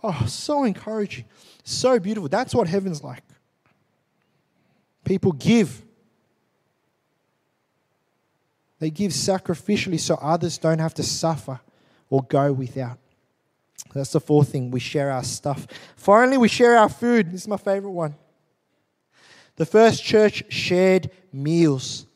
Oh, 0.03 0.27
so 0.27 0.65
encouraging. 0.65 1.25
So 1.65 1.99
beautiful. 1.99 2.29
That's 2.29 2.55
what 2.55 2.69
heaven's 2.69 3.03
like. 3.03 3.23
People 5.05 5.33
give 5.33 5.83
they 8.79 8.91
give 8.91 9.13
sacrificially 9.13 9.99
so 9.99 10.15
others 10.17 10.59
don't 10.59 10.79
have 10.79 10.95
to 10.95 11.03
suffer 11.03 11.61
or 12.11 12.23
go 12.23 12.53
without. 12.53 12.99
That's 13.93 14.13
the 14.13 14.21
fourth 14.21 14.53
thing. 14.53 14.71
We 14.71 14.81
share 14.81 15.11
our 15.11 15.25
stuff. 15.25 15.67
Finally, 15.97 16.39
we 16.39 16.49
share 16.49 16.77
our 16.77 16.89
food. 16.89 17.33
This 17.33 17.43
is 17.43 17.49
my 17.49 17.57
favorite 17.57 17.91
one. 17.91 18.15
The 19.59 19.67
first 19.67 20.05
church 20.05 20.45
shared 20.51 21.11
meals. 21.33 22.07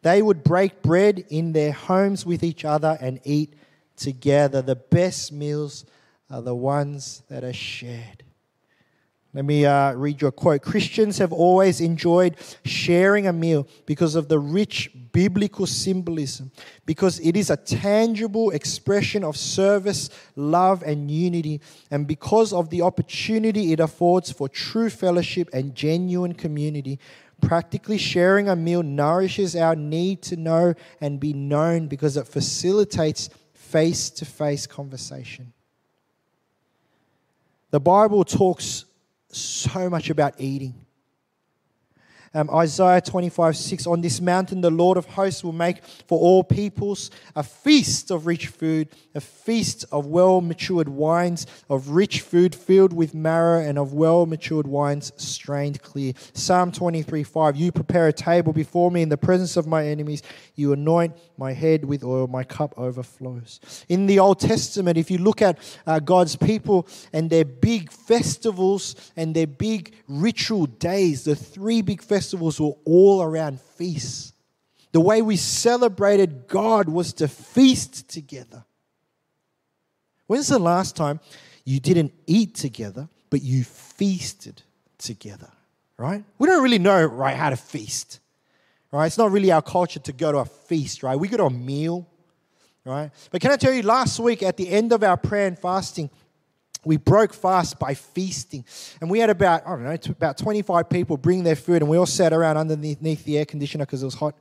They 0.00 0.22
would 0.22 0.42
break 0.42 0.82
bread 0.82 1.26
in 1.28 1.52
their 1.52 1.72
homes 1.72 2.24
with 2.24 2.42
each 2.42 2.64
other 2.64 2.96
and 3.00 3.20
eat 3.22 3.52
together. 3.96 4.62
The 4.62 4.76
best 4.76 5.30
meals 5.30 5.84
are 6.30 6.40
the 6.40 6.54
ones 6.54 7.22
that 7.28 7.44
are 7.44 7.52
shared. 7.52 8.24
Let 9.36 9.44
me 9.44 9.66
uh, 9.66 9.92
read 9.92 10.22
you 10.22 10.28
a 10.28 10.32
quote. 10.32 10.62
Christians 10.62 11.18
have 11.18 11.30
always 11.30 11.82
enjoyed 11.82 12.36
sharing 12.64 13.26
a 13.26 13.34
meal 13.34 13.68
because 13.84 14.14
of 14.14 14.28
the 14.28 14.38
rich 14.38 14.90
biblical 15.12 15.66
symbolism, 15.66 16.50
because 16.86 17.20
it 17.20 17.36
is 17.36 17.50
a 17.50 17.56
tangible 17.58 18.48
expression 18.52 19.22
of 19.22 19.36
service, 19.36 20.08
love, 20.36 20.82
and 20.82 21.10
unity, 21.10 21.60
and 21.90 22.06
because 22.06 22.54
of 22.54 22.70
the 22.70 22.80
opportunity 22.80 23.74
it 23.74 23.80
affords 23.80 24.32
for 24.32 24.48
true 24.48 24.88
fellowship 24.88 25.50
and 25.52 25.74
genuine 25.74 26.32
community. 26.32 26.98
Practically 27.42 27.98
sharing 27.98 28.48
a 28.48 28.56
meal 28.56 28.82
nourishes 28.82 29.54
our 29.54 29.76
need 29.76 30.22
to 30.22 30.36
know 30.36 30.72
and 31.02 31.20
be 31.20 31.34
known 31.34 31.88
because 31.88 32.16
it 32.16 32.26
facilitates 32.26 33.28
face 33.52 34.08
to 34.08 34.24
face 34.24 34.66
conversation. 34.66 35.52
The 37.70 37.80
Bible 37.80 38.24
talks 38.24 38.86
so 39.30 39.90
much 39.90 40.10
about 40.10 40.34
eating. 40.38 40.85
Um, 42.36 42.50
Isaiah 42.50 43.00
25, 43.00 43.56
6. 43.56 43.86
On 43.86 44.02
this 44.02 44.20
mountain, 44.20 44.60
the 44.60 44.68
Lord 44.70 44.98
of 44.98 45.06
hosts 45.06 45.42
will 45.42 45.54
make 45.54 45.82
for 46.06 46.20
all 46.20 46.44
peoples 46.44 47.10
a 47.34 47.42
feast 47.42 48.10
of 48.10 48.26
rich 48.26 48.48
food, 48.48 48.88
a 49.14 49.22
feast 49.22 49.86
of 49.90 50.04
well 50.04 50.42
matured 50.42 50.86
wines, 50.86 51.46
of 51.70 51.88
rich 51.88 52.20
food 52.20 52.54
filled 52.54 52.92
with 52.92 53.14
marrow, 53.14 53.62
and 53.62 53.78
of 53.78 53.94
well 53.94 54.26
matured 54.26 54.66
wines 54.66 55.12
strained 55.16 55.80
clear. 55.80 56.12
Psalm 56.34 56.72
23, 56.72 57.22
5. 57.22 57.56
You 57.56 57.72
prepare 57.72 58.08
a 58.08 58.12
table 58.12 58.52
before 58.52 58.90
me 58.90 59.00
in 59.00 59.08
the 59.08 59.16
presence 59.16 59.56
of 59.56 59.66
my 59.66 59.86
enemies. 59.86 60.22
You 60.56 60.74
anoint 60.74 61.16
my 61.38 61.54
head 61.54 61.86
with 61.86 62.04
oil, 62.04 62.26
my 62.26 62.44
cup 62.44 62.74
overflows. 62.76 63.60
In 63.88 64.04
the 64.04 64.18
Old 64.18 64.40
Testament, 64.40 64.98
if 64.98 65.10
you 65.10 65.16
look 65.16 65.40
at 65.40 65.58
uh, 65.86 66.00
God's 66.00 66.36
people 66.36 66.86
and 67.14 67.30
their 67.30 67.46
big 67.46 67.90
festivals 67.90 68.94
and 69.16 69.34
their 69.34 69.46
big 69.46 69.94
ritual 70.06 70.66
days, 70.66 71.24
the 71.24 71.34
three 71.34 71.80
big 71.80 72.02
festivals, 72.02 72.25
festivals 72.26 72.60
were 72.60 72.72
all 72.84 73.22
around 73.22 73.60
feasts. 73.60 74.32
The 74.90 75.00
way 75.00 75.22
we 75.22 75.36
celebrated 75.36 76.48
God 76.48 76.88
was 76.88 77.12
to 77.14 77.28
feast 77.28 78.08
together. 78.08 78.64
When's 80.26 80.48
the 80.48 80.58
last 80.58 80.96
time 80.96 81.20
you 81.64 81.78
didn't 81.78 82.12
eat 82.26 82.56
together, 82.56 83.08
but 83.30 83.42
you 83.42 83.62
feasted 83.62 84.62
together? 84.98 85.48
Right? 85.96 86.24
We 86.38 86.48
don't 86.48 86.64
really 86.64 86.80
know, 86.80 87.04
right, 87.04 87.36
how 87.36 87.50
to 87.50 87.56
feast. 87.56 88.18
Right? 88.90 89.06
It's 89.06 89.18
not 89.18 89.30
really 89.30 89.52
our 89.52 89.62
culture 89.62 90.00
to 90.00 90.12
go 90.12 90.32
to 90.32 90.38
a 90.38 90.44
feast, 90.44 91.04
right? 91.04 91.16
We 91.16 91.28
go 91.28 91.36
to 91.36 91.44
a 91.44 91.50
meal, 91.50 92.08
right? 92.84 93.12
But 93.30 93.40
can 93.40 93.52
I 93.52 93.56
tell 93.56 93.72
you, 93.72 93.82
last 93.82 94.18
week 94.18 94.42
at 94.42 94.56
the 94.56 94.68
end 94.68 94.92
of 94.92 95.04
our 95.04 95.16
prayer 95.16 95.46
and 95.46 95.56
fasting, 95.58 96.10
we 96.86 96.96
broke 96.96 97.34
fast 97.34 97.80
by 97.80 97.94
feasting. 97.94 98.64
And 99.00 99.10
we 99.10 99.18
had 99.18 99.28
about, 99.28 99.66
I 99.66 99.70
don't 99.70 99.82
know, 99.82 99.98
about 100.08 100.38
25 100.38 100.88
people 100.88 101.16
bring 101.16 101.42
their 101.42 101.56
food, 101.56 101.82
and 101.82 101.90
we 101.90 101.96
all 101.96 102.06
sat 102.06 102.32
around 102.32 102.56
underneath 102.56 103.24
the 103.24 103.38
air 103.38 103.44
conditioner 103.44 103.84
because 103.84 104.02
it 104.02 104.06
was 104.06 104.14
hot. 104.14 104.36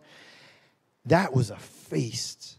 That 1.07 1.33
was 1.33 1.49
a 1.49 1.57
feast. 1.57 2.57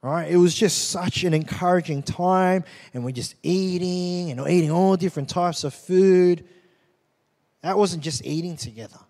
Right? 0.00 0.30
It 0.30 0.38
was 0.38 0.54
just 0.54 0.88
such 0.88 1.24
an 1.24 1.34
encouraging 1.34 2.02
time, 2.02 2.64
and 2.94 3.04
we're 3.04 3.10
just 3.10 3.34
eating 3.42 4.30
and 4.30 4.48
eating 4.48 4.70
all 4.70 4.96
different 4.96 5.28
types 5.28 5.64
of 5.64 5.74
food. 5.74 6.48
That 7.62 7.76
wasn't 7.76 8.02
just 8.02 8.24
eating 8.24 8.56
together, 8.56 9.00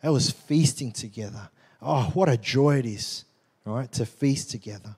that 0.00 0.10
was 0.10 0.30
feasting 0.30 0.92
together. 0.92 1.50
Oh, 1.82 2.10
what 2.14 2.30
a 2.30 2.38
joy 2.38 2.78
it 2.78 2.86
is, 2.86 3.24
right, 3.66 3.92
to 3.92 4.06
feast 4.06 4.50
together. 4.50 4.96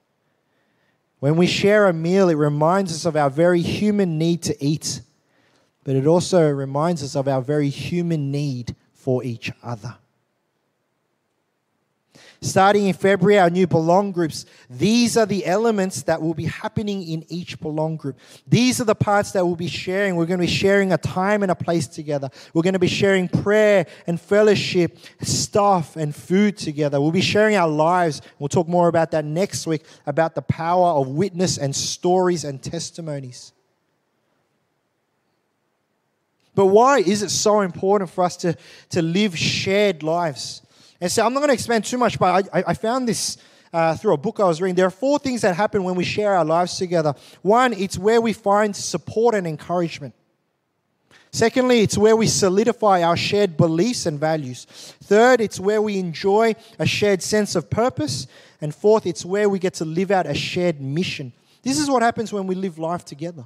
When 1.19 1.35
we 1.35 1.47
share 1.47 1.87
a 1.87 1.93
meal, 1.93 2.29
it 2.29 2.35
reminds 2.35 2.93
us 2.93 3.05
of 3.05 3.15
our 3.15 3.29
very 3.29 3.61
human 3.61 4.17
need 4.17 4.41
to 4.43 4.63
eat, 4.63 5.01
but 5.83 5.95
it 5.95 6.07
also 6.07 6.49
reminds 6.49 7.03
us 7.03 7.15
of 7.15 7.27
our 7.27 7.41
very 7.41 7.69
human 7.69 8.31
need 8.31 8.75
for 8.93 9.23
each 9.23 9.51
other. 9.61 9.97
Starting 12.41 12.85
in 12.85 12.93
February, 12.93 13.37
our 13.37 13.49
new 13.49 13.67
belong 13.67 14.13
groups, 14.13 14.45
these 14.69 15.17
are 15.17 15.25
the 15.25 15.45
elements 15.45 16.03
that 16.03 16.21
will 16.21 16.33
be 16.33 16.45
happening 16.45 17.05
in 17.05 17.25
each 17.27 17.59
belong 17.59 17.97
group. 17.97 18.17
These 18.47 18.79
are 18.79 18.85
the 18.85 18.95
parts 18.95 19.31
that 19.33 19.45
we'll 19.45 19.57
be 19.57 19.67
sharing. 19.67 20.15
We're 20.15 20.25
going 20.25 20.39
to 20.39 20.45
be 20.45 20.51
sharing 20.51 20.93
a 20.93 20.97
time 20.97 21.43
and 21.43 21.51
a 21.51 21.55
place 21.55 21.85
together. 21.85 22.29
We're 22.53 22.61
going 22.61 22.73
to 22.73 22.79
be 22.79 22.87
sharing 22.87 23.27
prayer 23.27 23.87
and 24.07 24.21
fellowship, 24.21 24.97
stuff 25.21 25.97
and 25.97 26.15
food 26.15 26.55
together. 26.55 27.01
We'll 27.01 27.11
be 27.11 27.19
sharing 27.19 27.57
our 27.57 27.67
lives. 27.67 28.21
We'll 28.39 28.47
talk 28.47 28.69
more 28.69 28.87
about 28.87 29.11
that 29.11 29.25
next 29.25 29.67
week 29.67 29.83
about 30.05 30.33
the 30.33 30.41
power 30.41 30.91
of 30.91 31.09
witness 31.09 31.57
and 31.57 31.75
stories 31.75 32.45
and 32.45 32.63
testimonies. 32.63 33.51
But 36.55 36.67
why 36.67 36.99
is 36.99 37.21
it 37.21 37.31
so 37.31 37.61
important 37.61 38.09
for 38.09 38.23
us 38.23 38.37
to, 38.37 38.55
to 38.91 39.01
live 39.01 39.37
shared 39.37 40.03
lives? 40.03 40.61
And 41.01 41.11
so 41.11 41.25
I'm 41.25 41.33
not 41.33 41.39
going 41.39 41.49
to 41.49 41.53
expand 41.53 41.85
too 41.85 41.97
much, 41.97 42.19
but 42.19 42.49
I, 42.53 42.63
I 42.67 42.73
found 42.73 43.07
this 43.07 43.37
uh, 43.71 43.95
through 43.95 44.13
a 44.13 44.17
book 44.17 44.39
I 44.39 44.45
was 44.45 44.61
reading. 44.61 44.75
There 44.75 44.87
are 44.87 44.91
four 44.91 45.19
things 45.19 45.41
that 45.41 45.55
happen 45.55 45.83
when 45.83 45.95
we 45.95 46.03
share 46.03 46.35
our 46.35 46.45
lives 46.45 46.77
together. 46.77 47.13
One, 47.41 47.73
it's 47.73 47.97
where 47.97 48.19
we 48.19 48.33
find 48.33 48.75
support 48.75 49.35
and 49.35 49.47
encouragement. 49.47 50.13
Secondly, 51.31 51.81
it's 51.81 51.97
where 51.97 52.15
we 52.15 52.25
solidify 52.25 53.03
our 53.03 53.15
shared 53.15 53.55
beliefs 53.55 54.07
and 54.07 54.19
values. 54.19 54.65
Third, 55.03 55.41
it's 55.41 55.59
where 55.59 55.81
we 55.81 55.99
enjoy 55.99 56.55
a 56.79 56.87
shared 56.87 57.21
sense 57.21 57.55
of 57.55 57.69
purpose. 57.69 58.25
And 58.61 58.73
fourth, 58.73 59.05
it's 59.05 59.23
where 59.23 59.47
we 59.47 59.59
get 59.59 59.75
to 59.75 59.85
live 59.85 60.09
out 60.09 60.25
a 60.25 60.33
shared 60.33 60.81
mission. 60.81 61.31
This 61.61 61.77
is 61.77 61.89
what 61.89 62.01
happens 62.01 62.33
when 62.33 62.47
we 62.47 62.55
live 62.55 62.79
life 62.79 63.05
together. 63.05 63.45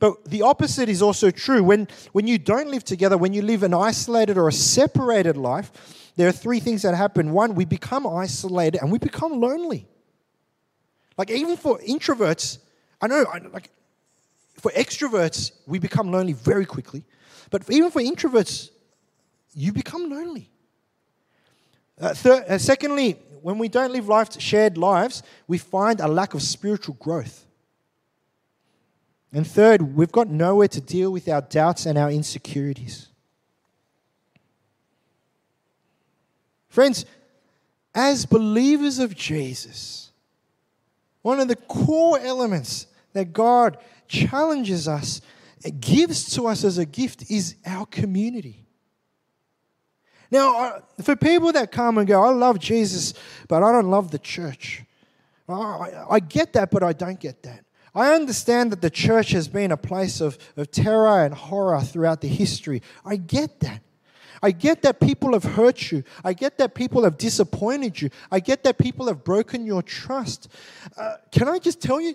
But 0.00 0.24
the 0.24 0.42
opposite 0.42 0.88
is 0.88 1.00
also 1.00 1.30
true. 1.30 1.62
When, 1.62 1.88
when 2.12 2.26
you 2.26 2.38
don't 2.38 2.68
live 2.68 2.84
together, 2.84 3.16
when 3.16 3.32
you 3.32 3.42
live 3.42 3.62
an 3.62 3.72
isolated 3.72 4.36
or 4.36 4.48
a 4.48 4.52
separated 4.52 5.36
life, 5.36 5.70
there 6.18 6.26
are 6.26 6.32
three 6.32 6.58
things 6.58 6.82
that 6.82 6.96
happen. 6.96 7.32
One, 7.32 7.54
we 7.54 7.64
become 7.64 8.04
isolated 8.04 8.80
and 8.82 8.90
we 8.90 8.98
become 8.98 9.40
lonely. 9.40 9.86
Like, 11.16 11.30
even 11.30 11.56
for 11.56 11.78
introverts, 11.78 12.58
I 13.00 13.06
know, 13.06 13.24
like, 13.52 13.70
for 14.54 14.72
extroverts, 14.72 15.52
we 15.68 15.78
become 15.78 16.10
lonely 16.10 16.32
very 16.32 16.66
quickly. 16.66 17.04
But 17.50 17.70
even 17.70 17.92
for 17.92 18.02
introverts, 18.02 18.70
you 19.54 19.72
become 19.72 20.10
lonely. 20.10 20.50
Uh, 22.00 22.14
third, 22.14 22.44
uh, 22.48 22.58
secondly, 22.58 23.12
when 23.40 23.58
we 23.58 23.68
don't 23.68 23.92
live 23.92 24.08
life, 24.08 24.40
shared 24.40 24.76
lives, 24.76 25.22
we 25.46 25.56
find 25.56 26.00
a 26.00 26.08
lack 26.08 26.34
of 26.34 26.42
spiritual 26.42 26.96
growth. 26.98 27.46
And 29.32 29.46
third, 29.46 29.94
we've 29.94 30.10
got 30.10 30.26
nowhere 30.26 30.68
to 30.68 30.80
deal 30.80 31.12
with 31.12 31.28
our 31.28 31.42
doubts 31.42 31.86
and 31.86 31.96
our 31.96 32.10
insecurities. 32.10 33.08
Friends, 36.78 37.06
as 37.92 38.24
believers 38.24 39.00
of 39.00 39.12
Jesus, 39.12 40.12
one 41.22 41.40
of 41.40 41.48
the 41.48 41.56
core 41.56 42.20
elements 42.20 42.86
that 43.14 43.32
God 43.32 43.78
challenges 44.06 44.86
us, 44.86 45.20
gives 45.80 46.32
to 46.36 46.46
us 46.46 46.62
as 46.62 46.78
a 46.78 46.86
gift, 46.86 47.32
is 47.32 47.56
our 47.66 47.84
community. 47.84 48.64
Now, 50.30 50.84
for 51.02 51.16
people 51.16 51.50
that 51.50 51.72
come 51.72 51.98
and 51.98 52.06
go, 52.06 52.22
I 52.22 52.30
love 52.30 52.60
Jesus, 52.60 53.12
but 53.48 53.64
I 53.64 53.72
don't 53.72 53.90
love 53.90 54.12
the 54.12 54.20
church. 54.20 54.84
I 55.48 56.20
get 56.20 56.52
that, 56.52 56.70
but 56.70 56.84
I 56.84 56.92
don't 56.92 57.18
get 57.18 57.42
that. 57.42 57.64
I 57.92 58.14
understand 58.14 58.70
that 58.70 58.82
the 58.82 58.90
church 58.90 59.32
has 59.32 59.48
been 59.48 59.72
a 59.72 59.76
place 59.76 60.20
of, 60.20 60.38
of 60.56 60.70
terror 60.70 61.24
and 61.24 61.34
horror 61.34 61.80
throughout 61.80 62.20
the 62.20 62.28
history. 62.28 62.82
I 63.04 63.16
get 63.16 63.58
that. 63.62 63.82
I 64.42 64.50
get 64.50 64.82
that 64.82 65.00
people 65.00 65.32
have 65.32 65.44
hurt 65.44 65.90
you. 65.90 66.04
I 66.24 66.32
get 66.32 66.58
that 66.58 66.74
people 66.74 67.04
have 67.04 67.18
disappointed 67.18 68.00
you. 68.00 68.10
I 68.30 68.40
get 68.40 68.64
that 68.64 68.78
people 68.78 69.06
have 69.08 69.24
broken 69.24 69.66
your 69.66 69.82
trust. 69.82 70.48
Uh, 70.96 71.16
can 71.30 71.48
I 71.48 71.58
just 71.58 71.80
tell 71.80 72.00
you, 72.00 72.14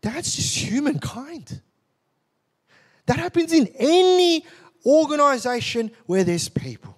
that's 0.00 0.36
just 0.36 0.56
humankind. 0.56 1.60
That 3.06 3.18
happens 3.18 3.52
in 3.52 3.68
any 3.78 4.44
organization 4.84 5.90
where 6.06 6.24
there's 6.24 6.48
people, 6.48 6.96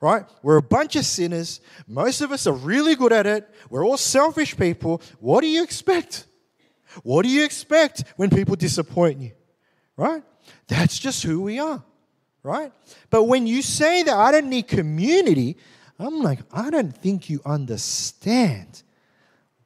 right? 0.00 0.24
We're 0.42 0.56
a 0.56 0.62
bunch 0.62 0.96
of 0.96 1.04
sinners. 1.04 1.60
Most 1.86 2.20
of 2.20 2.32
us 2.32 2.46
are 2.46 2.52
really 2.52 2.94
good 2.94 3.12
at 3.12 3.26
it. 3.26 3.48
We're 3.70 3.84
all 3.84 3.96
selfish 3.96 4.56
people. 4.56 5.02
What 5.18 5.40
do 5.40 5.48
you 5.48 5.62
expect? 5.62 6.26
What 7.02 7.22
do 7.22 7.28
you 7.28 7.44
expect 7.44 8.04
when 8.16 8.30
people 8.30 8.56
disappoint 8.56 9.20
you, 9.20 9.32
right? 9.96 10.22
That's 10.68 10.98
just 10.98 11.22
who 11.22 11.42
we 11.42 11.58
are 11.58 11.82
right? 12.46 12.72
But 13.10 13.24
when 13.24 13.46
you 13.46 13.60
say 13.60 14.04
that 14.04 14.16
I 14.16 14.30
don't 14.32 14.48
need 14.48 14.68
community, 14.68 15.56
I'm 15.98 16.20
like, 16.20 16.38
I 16.52 16.70
don't 16.70 16.96
think 16.96 17.28
you 17.28 17.40
understand 17.44 18.82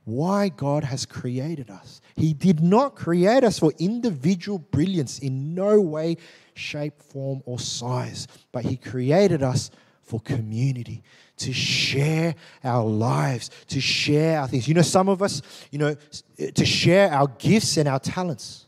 why 0.05 0.49
God 0.49 0.83
has 0.85 1.07
created 1.07 1.71
us. 1.71 2.01
He 2.17 2.33
did 2.33 2.61
not 2.61 2.97
create 2.97 3.45
us 3.45 3.59
for 3.59 3.73
individual 3.79 4.59
brilliance 4.59 5.19
in 5.19 5.55
no 5.55 5.81
way, 5.81 6.17
shape, 6.55 7.01
form, 7.01 7.43
or 7.45 7.59
size, 7.59 8.27
but 8.51 8.65
He 8.65 8.77
created 8.77 9.43
us 9.43 9.71
for 10.03 10.19
community, 10.21 11.05
to 11.37 11.53
share 11.53 12.35
our 12.65 12.85
lives, 12.85 13.51
to 13.69 13.81
share 13.81 14.41
our 14.41 14.49
things. 14.49 14.67
You 14.67 14.75
know, 14.75 14.83
some 14.83 15.09
of 15.09 15.23
us, 15.23 15.41
you 15.71 15.79
know, 15.79 15.97
to 16.37 16.67
share 16.67 17.13
our 17.13 17.29
gifts 17.39 17.77
and 17.77 17.89
our 17.89 18.01
talents. 18.01 18.67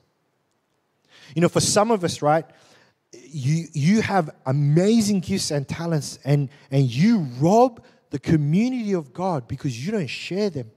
You 1.35 1.43
know, 1.43 1.49
for 1.49 1.61
some 1.61 1.91
of 1.91 2.05
us, 2.05 2.23
right, 2.23 2.45
you, 3.13 3.67
you 3.73 4.03
have 4.03 4.31
amazing 4.47 5.21
gifts 5.21 5.51
and 5.51 5.69
talents, 5.69 6.19
and, 6.25 6.49
and 6.71 6.85
you 6.85 7.27
rob 7.39 7.83
the 8.11 8.19
community 8.19 8.93
of 8.93 9.13
God 9.13 9.49
because 9.49 9.85
you 9.85 9.93
don't 9.93 10.07
share 10.07 10.51
them. 10.51 10.71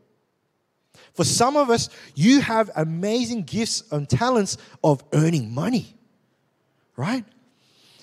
For 1.14 1.24
some 1.24 1.56
of 1.56 1.70
us, 1.70 1.90
you 2.14 2.42
have 2.42 2.70
amazing 2.76 3.44
gifts 3.44 3.84
and 3.92 4.08
talents 4.08 4.58
of 4.84 5.04
earning 5.14 5.54
money, 5.54 5.96
right? 6.96 7.26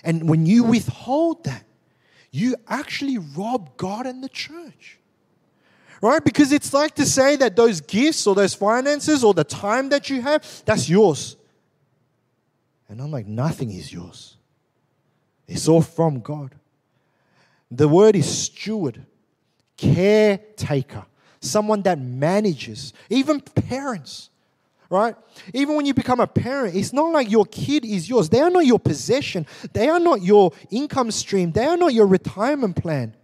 And 0.05 0.29
when 0.29 0.47
you 0.47 0.65
withhold 0.65 1.45
that, 1.45 1.65
you 2.31 2.57
actually 2.67 3.19
rob 3.19 3.77
God 3.77 4.07
and 4.07 4.25
the 4.25 4.29
church. 4.29 4.99
Right? 6.01 6.25
Because 6.25 6.51
it's 6.51 6.75
like 6.75 6.97
to 6.97 7.07
say 7.07 7.37
that 7.37 7.55
those 7.55 7.81
gifts 7.81 8.27
or 8.27 8.35
those 8.35 8.55
finances 8.55 9.23
or 9.23 9.35
the 9.35 9.45
time 9.45 9.91
that 9.91 10.11
you 10.11 10.21
have, 10.21 10.45
that's 10.65 10.89
yours. 10.89 11.37
And 12.93 13.01
I'm 13.01 13.11
like, 13.11 13.27
nothing 13.27 13.71
is 13.71 13.91
yours. 13.91 14.37
It's 15.49 15.67
all 15.67 15.81
from 15.81 16.21
God. 16.21 16.55
The 17.71 17.89
word 17.89 18.15
is 18.15 18.27
steward, 18.27 19.07
caretaker, 19.79 21.07
someone 21.41 21.81
that 21.83 21.99
manages, 21.99 22.93
even 23.09 23.41
parents, 23.41 24.29
right? 24.91 25.17
Even 25.55 25.77
when 25.77 25.87
you 25.87 25.95
become 25.95 26.21
a 26.21 26.27
parent, 26.27 26.77
it's 26.77 26.93
not 26.93 27.11
like 27.13 27.31
your 27.31 27.47
kid 27.47 27.87
is 27.87 28.11
yours. 28.11 28.29
They 28.29 28.41
are 28.41 28.51
not 28.51 28.67
your 28.67 28.79
possession, 28.79 29.47
they 29.73 29.89
are 29.89 29.99
not 29.99 30.21
your 30.21 30.53
income 30.71 31.11
stream, 31.13 31.51
they 31.51 31.65
are 31.65 31.79
not 31.79 31.95
your 31.95 32.07
retirement 32.07 32.77
plan. 32.77 33.15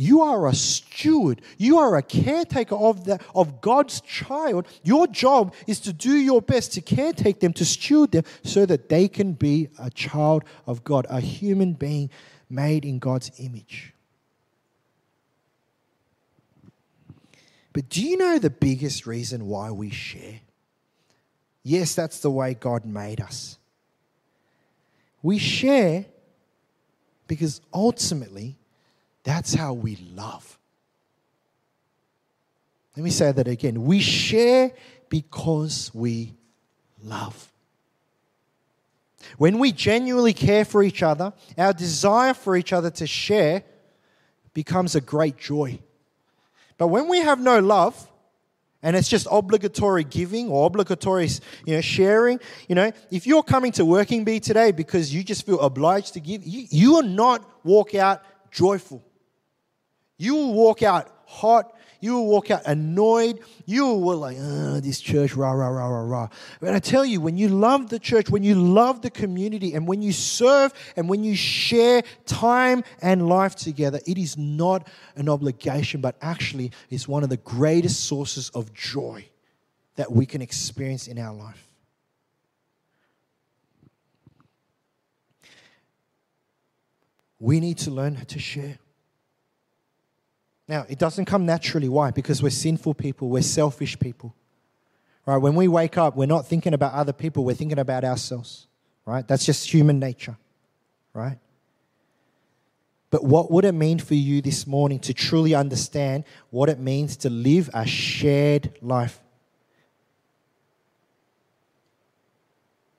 You 0.00 0.22
are 0.22 0.46
a 0.46 0.54
steward. 0.54 1.42
You 1.58 1.78
are 1.78 1.96
a 1.96 2.02
caretaker 2.02 2.76
of, 2.76 3.04
the, 3.04 3.18
of 3.34 3.60
God's 3.60 4.00
child. 4.02 4.68
Your 4.84 5.08
job 5.08 5.52
is 5.66 5.80
to 5.80 5.92
do 5.92 6.12
your 6.12 6.40
best 6.40 6.72
to 6.74 6.80
caretake 6.80 7.40
them, 7.40 7.52
to 7.54 7.64
steward 7.64 8.12
them, 8.12 8.22
so 8.44 8.64
that 8.64 8.88
they 8.88 9.08
can 9.08 9.32
be 9.32 9.68
a 9.76 9.90
child 9.90 10.44
of 10.68 10.84
God, 10.84 11.04
a 11.10 11.20
human 11.20 11.72
being 11.72 12.10
made 12.48 12.84
in 12.84 13.00
God's 13.00 13.32
image. 13.38 13.92
But 17.72 17.88
do 17.88 18.00
you 18.00 18.16
know 18.16 18.38
the 18.38 18.50
biggest 18.50 19.04
reason 19.04 19.46
why 19.48 19.72
we 19.72 19.90
share? 19.90 20.40
Yes, 21.64 21.96
that's 21.96 22.20
the 22.20 22.30
way 22.30 22.54
God 22.54 22.84
made 22.84 23.20
us. 23.20 23.58
We 25.22 25.38
share 25.38 26.06
because 27.26 27.60
ultimately, 27.74 28.56
that's 29.28 29.52
how 29.52 29.74
we 29.74 29.96
love. 30.14 30.58
Let 32.96 33.04
me 33.04 33.10
say 33.10 33.30
that 33.30 33.46
again. 33.46 33.84
We 33.84 34.00
share 34.00 34.72
because 35.10 35.90
we 35.92 36.32
love. 37.02 37.52
When 39.36 39.58
we 39.58 39.70
genuinely 39.70 40.32
care 40.32 40.64
for 40.64 40.82
each 40.82 41.02
other, 41.02 41.34
our 41.58 41.74
desire 41.74 42.32
for 42.32 42.56
each 42.56 42.72
other 42.72 42.90
to 42.92 43.06
share 43.06 43.64
becomes 44.54 44.94
a 44.94 45.00
great 45.02 45.36
joy. 45.36 45.78
But 46.78 46.86
when 46.86 47.06
we 47.06 47.18
have 47.18 47.38
no 47.38 47.58
love, 47.58 48.10
and 48.82 48.96
it's 48.96 49.10
just 49.10 49.26
obligatory 49.30 50.04
giving 50.04 50.48
or 50.48 50.66
obligatory 50.68 51.28
you 51.66 51.74
know, 51.74 51.82
sharing, 51.82 52.40
you 52.66 52.74
know, 52.74 52.92
if 53.10 53.26
you're 53.26 53.42
coming 53.42 53.72
to 53.72 53.84
Working 53.84 54.24
Bee 54.24 54.40
today 54.40 54.72
because 54.72 55.12
you 55.14 55.22
just 55.22 55.44
feel 55.44 55.60
obliged 55.60 56.14
to 56.14 56.20
give, 56.20 56.46
you, 56.46 56.66
you 56.70 56.92
will 56.94 57.02
not 57.02 57.44
walk 57.62 57.94
out 57.94 58.22
joyful. 58.50 59.04
You 60.18 60.34
will 60.34 60.52
walk 60.52 60.82
out 60.82 61.10
hot 61.24 61.72
you 62.00 62.14
will 62.14 62.26
walk 62.26 62.50
out 62.50 62.62
annoyed. 62.64 63.40
You 63.66 63.86
will 63.86 64.18
like, 64.18 64.36
oh, 64.38 64.80
this 64.80 65.00
church, 65.00 65.34
rah, 65.34 65.50
rah, 65.50 65.68
rah, 65.68 65.88
rah, 65.88 66.02
rah. 66.02 66.28
But 66.60 66.74
I 66.74 66.78
tell 66.78 67.04
you, 67.04 67.20
when 67.20 67.36
you 67.36 67.48
love 67.48 67.88
the 67.88 67.98
church, 67.98 68.30
when 68.30 68.44
you 68.44 68.54
love 68.54 69.02
the 69.02 69.10
community, 69.10 69.74
and 69.74 69.86
when 69.86 70.00
you 70.00 70.12
serve 70.12 70.72
and 70.96 71.08
when 71.08 71.24
you 71.24 71.34
share 71.34 72.02
time 72.24 72.84
and 73.02 73.28
life 73.28 73.56
together, 73.56 74.00
it 74.06 74.16
is 74.16 74.38
not 74.38 74.86
an 75.16 75.28
obligation, 75.28 76.00
but 76.00 76.16
actually 76.22 76.70
is 76.88 77.08
one 77.08 77.24
of 77.24 77.30
the 77.30 77.36
greatest 77.38 78.04
sources 78.04 78.50
of 78.50 78.72
joy 78.72 79.24
that 79.96 80.12
we 80.12 80.24
can 80.24 80.40
experience 80.40 81.08
in 81.08 81.18
our 81.18 81.34
life. 81.34 81.64
We 87.40 87.58
need 87.58 87.78
to 87.78 87.90
learn 87.90 88.24
to 88.26 88.38
share. 88.38 88.78
Now, 90.68 90.84
it 90.88 90.98
doesn't 90.98 91.24
come 91.24 91.46
naturally. 91.46 91.88
Why? 91.88 92.10
Because 92.10 92.42
we're 92.42 92.50
sinful 92.50 92.94
people, 92.94 93.30
we're 93.30 93.42
selfish 93.42 93.98
people. 93.98 94.34
Right? 95.24 95.38
When 95.38 95.54
we 95.54 95.66
wake 95.66 95.96
up, 95.96 96.14
we're 96.14 96.26
not 96.26 96.46
thinking 96.46 96.74
about 96.74 96.92
other 96.92 97.12
people, 97.12 97.44
we're 97.44 97.54
thinking 97.54 97.78
about 97.78 98.04
ourselves. 98.04 98.66
Right? 99.06 99.26
That's 99.26 99.46
just 99.46 99.72
human 99.72 99.98
nature. 99.98 100.36
Right? 101.14 101.38
But 103.10 103.24
what 103.24 103.50
would 103.50 103.64
it 103.64 103.72
mean 103.72 103.98
for 103.98 104.14
you 104.14 104.42
this 104.42 104.66
morning 104.66 104.98
to 105.00 105.14
truly 105.14 105.54
understand 105.54 106.24
what 106.50 106.68
it 106.68 106.78
means 106.78 107.16
to 107.18 107.30
live 107.30 107.70
a 107.72 107.86
shared 107.86 108.74
life? 108.82 109.18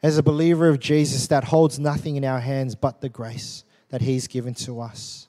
As 0.02 0.18
a 0.18 0.24
believer 0.24 0.70
of 0.70 0.80
Jesus 0.80 1.28
that 1.28 1.44
holds 1.44 1.78
nothing 1.78 2.16
in 2.16 2.26
our 2.26 2.40
hands 2.40 2.74
but 2.74 3.02
the 3.02 3.10
grace 3.10 3.64
that 3.90 4.02
He's 4.02 4.28
given 4.28 4.56
to 4.56 4.82
us. 4.82 5.28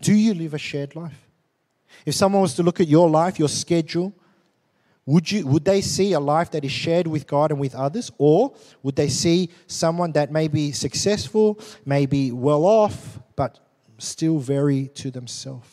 Do 0.00 0.12
you 0.12 0.34
live 0.34 0.54
a 0.54 0.58
shared 0.58 0.94
life? 0.94 1.23
If 2.04 2.14
someone 2.14 2.42
was 2.42 2.54
to 2.54 2.62
look 2.62 2.80
at 2.80 2.88
your 2.88 3.08
life, 3.08 3.38
your 3.38 3.48
schedule, 3.48 4.12
would, 5.06 5.30
you, 5.30 5.46
would 5.46 5.64
they 5.64 5.80
see 5.80 6.12
a 6.12 6.20
life 6.20 6.50
that 6.52 6.64
is 6.64 6.72
shared 6.72 7.06
with 7.06 7.26
God 7.26 7.50
and 7.50 7.60
with 7.60 7.74
others? 7.74 8.10
Or 8.18 8.54
would 8.82 8.96
they 8.96 9.08
see 9.08 9.50
someone 9.66 10.12
that 10.12 10.32
may 10.32 10.48
be 10.48 10.72
successful, 10.72 11.58
may 11.84 12.06
be 12.06 12.32
well 12.32 12.64
off, 12.64 13.18
but 13.36 13.58
still 13.98 14.38
very 14.38 14.88
to 14.94 15.10
themselves? 15.10 15.68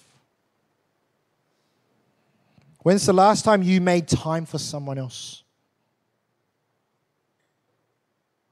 When's 2.79 3.05
the 3.05 3.13
last 3.13 3.45
time 3.45 3.61
you 3.61 3.79
made 3.79 4.07
time 4.07 4.45
for 4.45 4.57
someone 4.57 4.97
else? 4.97 5.43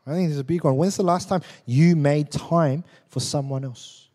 I 0.05 0.13
think 0.13 0.29
there's 0.29 0.39
a 0.39 0.43
big 0.43 0.63
one. 0.63 0.77
When's 0.77 0.97
the 0.97 1.03
last 1.03 1.29
time 1.29 1.41
you 1.65 1.95
made 1.95 2.31
time 2.31 2.83
for 3.09 3.19
someone 3.19 3.63
else? 3.63 4.07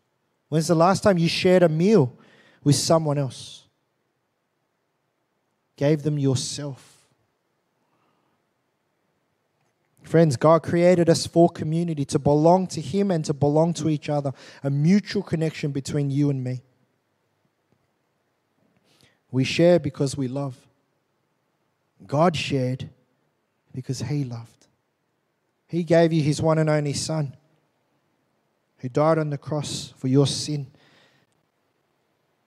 When's 0.49 0.67
the 0.67 0.75
last 0.75 1.03
time 1.03 1.17
you 1.17 1.27
shared 1.27 1.63
a 1.63 1.69
meal 1.69 2.17
with 2.65 2.75
someone 2.75 3.17
else. 3.17 3.63
Gave 5.77 6.03
them 6.03 6.19
yourself. 6.19 7.07
Friends, 10.03 10.35
God 10.35 10.63
created 10.63 11.09
us 11.09 11.25
for 11.25 11.49
community, 11.49 12.05
to 12.05 12.19
belong 12.19 12.67
to 12.67 12.81
Him 12.81 13.11
and 13.11 13.23
to 13.25 13.33
belong 13.33 13.73
to 13.75 13.89
each 13.89 14.09
other, 14.09 14.33
a 14.63 14.69
mutual 14.69 15.23
connection 15.23 15.71
between 15.71 16.09
you 16.09 16.29
and 16.29 16.43
me. 16.43 16.61
We 19.31 19.43
share 19.43 19.79
because 19.79 20.17
we 20.17 20.27
love. 20.27 20.57
God 22.05 22.35
shared 22.35 22.89
because 23.73 23.99
He 23.99 24.23
loved. 24.23 24.67
He 25.67 25.83
gave 25.83 26.13
you 26.13 26.21
His 26.21 26.41
one 26.41 26.57
and 26.57 26.69
only 26.69 26.93
Son 26.93 27.35
who 28.77 28.89
died 28.89 29.17
on 29.17 29.29
the 29.29 29.37
cross 29.37 29.93
for 29.97 30.07
your 30.07 30.27
sin 30.27 30.67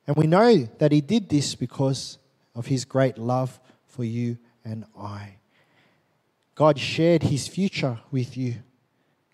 and 0.09 0.17
we 0.17 0.27
know 0.27 0.67
that 0.79 0.91
he 0.91 1.03
did 1.03 1.29
this 1.29 1.55
because 1.55 2.17
of 2.55 2.67
his 2.67 2.87
great 2.87 3.19
love 3.19 3.61
for 3.87 4.05
you 4.05 4.39
and 4.65 4.87
I. 4.99 5.35
God 6.55 6.79
shared 6.79 7.23
his 7.23 7.47
future 7.47 7.99
with 8.11 8.35
you, 8.35 8.55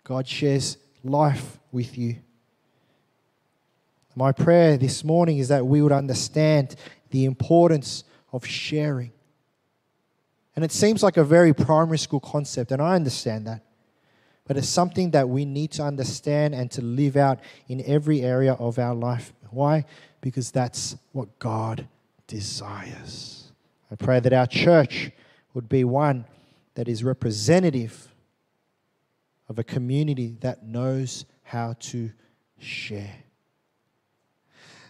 God 0.03 0.27
shares 0.27 0.77
life 1.01 1.59
with 1.71 1.97
you. 1.97 2.17
My 4.17 4.33
prayer 4.33 4.77
this 4.77 5.03
morning 5.03 5.37
is 5.37 5.47
that 5.47 5.65
we 5.65 5.81
would 5.81 5.93
understand 5.93 6.75
the 7.09 7.23
importance 7.23 8.03
of 8.33 8.45
sharing. 8.45 9.11
And 10.57 10.65
it 10.65 10.73
seems 10.73 11.01
like 11.01 11.15
a 11.15 11.23
very 11.23 11.53
primary 11.53 11.97
school 11.97 12.19
concept, 12.19 12.71
and 12.71 12.81
I 12.81 12.95
understand 12.95 13.47
that. 13.47 13.61
But 14.45 14.57
it's 14.57 14.69
something 14.69 15.11
that 15.11 15.27
we 15.27 15.45
need 15.45 15.71
to 15.71 15.83
understand 15.83 16.53
and 16.53 16.69
to 16.71 16.81
live 16.81 17.15
out 17.15 17.39
in 17.67 17.81
every 17.85 18.21
area 18.21 18.53
of 18.53 18.77
our 18.77 18.93
life. 18.93 19.33
Why? 19.49 19.85
Because 20.25 20.49
that's 20.49 20.97
what 21.11 21.37
God 21.37 21.87
desires. 22.25 23.51
I 23.91 23.95
pray 23.95 24.19
that 24.19 24.33
our 24.33 24.47
church 24.47 25.11
would 25.53 25.69
be 25.69 25.83
one 25.83 26.25
that 26.73 26.87
is 26.87 27.03
representative 27.03 28.07
of 29.47 29.59
a 29.59 29.63
community 29.63 30.35
that 30.39 30.65
knows 30.65 31.25
how 31.43 31.75
to 31.79 32.11
share. 32.57 33.17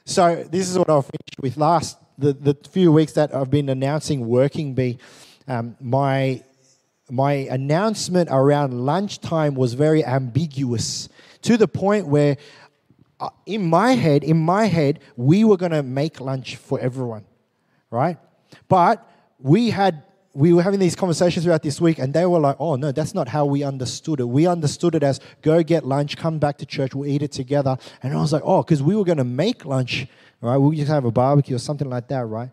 So, 0.06 0.46
this 0.50 0.70
is 0.70 0.80
what 0.80 0.90
I'll 0.90 1.02
finish 1.02 1.38
with 1.42 1.58
last 1.58 1.98
the, 2.18 2.32
the 2.32 2.56
few 2.70 2.94
weeks 2.94 3.12
that 3.12 3.36
I've 3.36 3.50
been 3.50 3.68
announcing 3.68 4.26
Working 4.26 4.74
Bee. 4.74 5.00
Um, 5.50 5.76
my 5.82 6.46
my 7.10 7.34
announcement 7.34 8.30
around 8.32 8.86
lunchtime 8.86 9.56
was 9.56 9.74
very 9.74 10.06
ambiguous 10.06 11.10
to 11.42 11.58
the 11.58 11.68
point 11.68 12.08
where 12.08 12.38
in 13.46 13.68
my 13.70 13.94
head, 13.94 14.24
in 14.24 14.38
my 14.38 14.66
head, 14.66 15.00
we 15.16 15.44
were 15.44 15.58
going 15.58 15.72
to 15.72 15.84
make 15.84 16.20
lunch 16.20 16.56
for 16.56 16.80
everyone, 16.80 17.26
right? 17.90 18.18
But 18.68 19.08
we 19.40 19.70
had 19.70 20.04
we 20.36 20.52
were 20.52 20.62
having 20.62 20.82
these 20.82 20.98
conversations 20.98 21.46
throughout 21.46 21.64
this 21.64 21.80
week, 21.80 21.98
and 21.98 22.14
they 22.14 22.26
were 22.26 22.40
like, 22.40 22.58
"Oh 22.60 22.76
no, 22.76 22.92
that's 22.92 23.16
not 23.16 23.30
how 23.30 23.46
we 23.46 23.64
understood 23.64 24.20
it. 24.20 24.26
We 24.26 24.46
understood 24.46 24.94
it 24.94 25.02
as 25.02 25.22
go 25.42 25.64
get 25.64 25.86
lunch, 25.86 26.18
come 26.18 26.40
back 26.40 26.58
to 26.58 26.66
church, 26.66 26.94
we'll 26.94 27.10
eat 27.10 27.24
it 27.24 27.32
together." 27.32 27.78
And 28.04 28.14
I 28.14 28.18
was 28.18 28.34
like, 28.34 28.42
"Oh, 28.44 28.62
because 28.62 28.84
we 28.84 28.96
were 28.96 29.06
going 29.06 29.18
to 29.18 29.24
make 29.24 29.66
lunch, 29.66 30.08
right? 30.42 30.58
We 30.58 30.76
just 30.76 30.90
have 30.90 31.06
a 31.06 31.12
barbecue 31.12 31.56
or 31.56 31.60
something 31.60 31.90
like 31.90 32.10
that, 32.10 32.26
right?" 32.26 32.50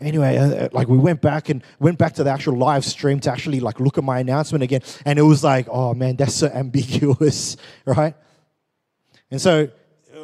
Anyway, 0.00 0.38
uh, 0.38 0.48
uh, 0.48 0.68
like 0.72 0.88
we 0.88 0.96
went 0.96 1.20
back 1.20 1.50
and 1.50 1.62
went 1.78 1.98
back 1.98 2.14
to 2.14 2.24
the 2.24 2.30
actual 2.30 2.56
live 2.56 2.86
stream 2.86 3.20
to 3.20 3.30
actually 3.30 3.60
like 3.60 3.80
look 3.80 3.98
at 3.98 4.04
my 4.04 4.18
announcement 4.18 4.64
again, 4.64 4.80
and 5.04 5.18
it 5.18 5.22
was 5.22 5.44
like, 5.44 5.68
"Oh 5.70 5.92
man, 5.92 6.16
that's 6.16 6.34
so 6.34 6.46
ambiguous, 6.54 7.58
right?" 7.84 8.14
And 9.30 9.40
so 9.40 9.68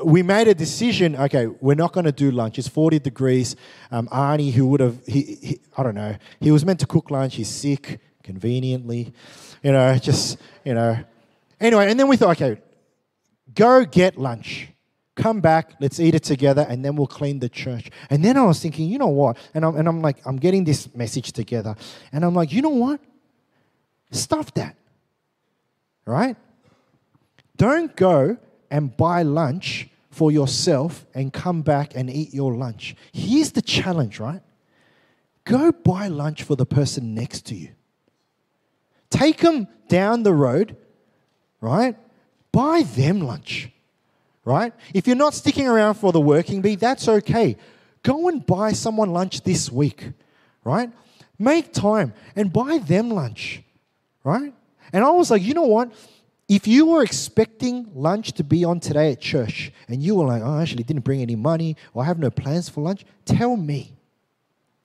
we 0.05 0.23
made 0.23 0.49
a 0.49 0.55
decision 0.55 1.17
okay, 1.17 1.47
we're 1.47 1.75
not 1.75 1.93
going 1.93 2.05
to 2.05 2.13
do 2.13 2.31
lunch. 2.31 2.59
It's 2.59 2.69
40 2.69 2.99
degrees. 2.99 3.57
Um, 3.91 4.09
Arnie, 4.09 4.53
who 4.53 4.67
would 4.69 4.81
have, 4.81 5.05
he, 5.07 5.39
he, 5.43 5.61
I 5.77 5.83
don't 5.83 5.95
know, 5.95 6.17
he 6.41 6.51
was 6.51 6.65
meant 6.65 6.81
to 6.81 6.87
cook 6.87 7.11
lunch. 7.11 7.37
He's 7.37 7.49
sick, 7.49 8.01
conveniently, 8.23 9.13
you 9.63 9.73
know, 9.73 9.97
just, 9.97 10.39
you 10.65 10.75
know. 10.75 10.99
Anyway, 11.61 11.91
and 11.91 11.99
then 11.99 12.09
we 12.09 12.17
thought, 12.17 12.41
okay, 12.41 12.61
go 13.55 13.85
get 13.85 14.19
lunch. 14.19 14.69
Come 15.15 15.41
back, 15.41 15.75
let's 15.79 16.01
eat 16.01 16.15
it 16.15 16.23
together, 16.23 16.67
and 16.69 16.83
then 16.83 16.97
we'll 16.97 17.07
clean 17.07 17.39
the 17.39 17.49
church. 17.49 17.91
And 18.09 18.25
then 18.25 18.39
I 18.39 18.45
was 18.45 18.61
thinking, 18.61 18.89
you 18.89 18.97
know 18.97 19.09
what? 19.09 19.37
And 19.53 19.65
I'm, 19.65 19.77
and 19.77 19.87
I'm 19.87 20.01
like, 20.01 20.17
I'm 20.25 20.37
getting 20.37 20.65
this 20.65 20.93
message 20.95 21.33
together. 21.33 21.77
And 22.13 22.25
I'm 22.25 22.35
like, 22.35 22.51
you 22.51 22.63
know 22.63 22.71
what? 22.71 22.99
Stuff 24.11 24.55
that. 24.55 24.75
Right? 26.07 26.37
Don't 27.57 27.95
go 27.95 28.39
and 28.71 28.97
buy 28.97 29.23
lunch 29.23 29.91
for 30.13 30.31
yourself 30.31 31.07
and 31.15 31.33
come 31.33 31.63
back 31.63 31.97
and 31.97 32.09
eat 32.09 32.33
your 32.33 32.55
lunch. 32.55 32.95
Here's 33.13 33.51
the 33.51 33.63
challenge, 33.63 34.21
right? 34.21 34.43
Go 35.45 35.73
buy 35.73 36.07
lunch 36.09 36.43
for 36.43 36.55
the 36.55 36.67
person 36.67 37.15
next 37.15 37.47
to 37.47 37.55
you. 37.57 37.71
Take 39.11 39.39
them 39.39 39.67
down 39.89 40.23
the 40.23 40.35
road, 40.35 40.77
right? 41.61 41.97
Buy 42.53 42.83
them 42.83 43.23
lunch, 43.23 43.71
right? 44.45 44.75
If 44.95 45.07
you're 45.07 45.17
not 45.17 45.35
sticking 45.35 45.67
around 45.67 45.95
for 45.95 46.13
the 46.13 46.21
Working 46.21 46.61
Bee, 46.61 46.77
that's 46.77 47.09
okay. 47.09 47.57
Go 48.03 48.29
and 48.29 48.45
buy 48.45 48.73
someone 48.73 49.13
lunch 49.13 49.43
this 49.43 49.73
week, 49.73 50.11
right? 50.63 50.91
Make 51.39 51.73
time 51.73 52.13
and 52.37 52.53
buy 52.53 52.79
them 52.79 53.11
lunch, 53.11 53.63
right? 54.25 54.53
And 54.93 55.05
I 55.05 55.11
was 55.11 55.31
like, 55.31 55.43
you 55.43 55.55
know 55.55 55.65
what? 55.65 55.91
If 56.49 56.67
you 56.67 56.87
were 56.87 57.03
expecting 57.03 57.91
lunch 57.95 58.33
to 58.33 58.45
be 58.45 58.65
on 58.65 58.81
today 58.81 59.13
at 59.13 59.21
church 59.21 59.73
and 59.89 60.03
you 60.03 60.15
were 60.15 60.27
like, 60.27 60.43
oh, 60.43 60.59
I 60.59 60.63
actually 60.63 60.83
didn't 60.83 61.05
bring 61.05 61.23
any 61.23 61.37
money 61.37 61.77
or 61.95 62.03
I 62.03 62.07
have 62.07 62.19
no 62.19 62.31
plans 62.31 62.69
for 62.69 62.83
lunch, 62.83 63.05
tell 63.25 63.57
me, 63.57 63.97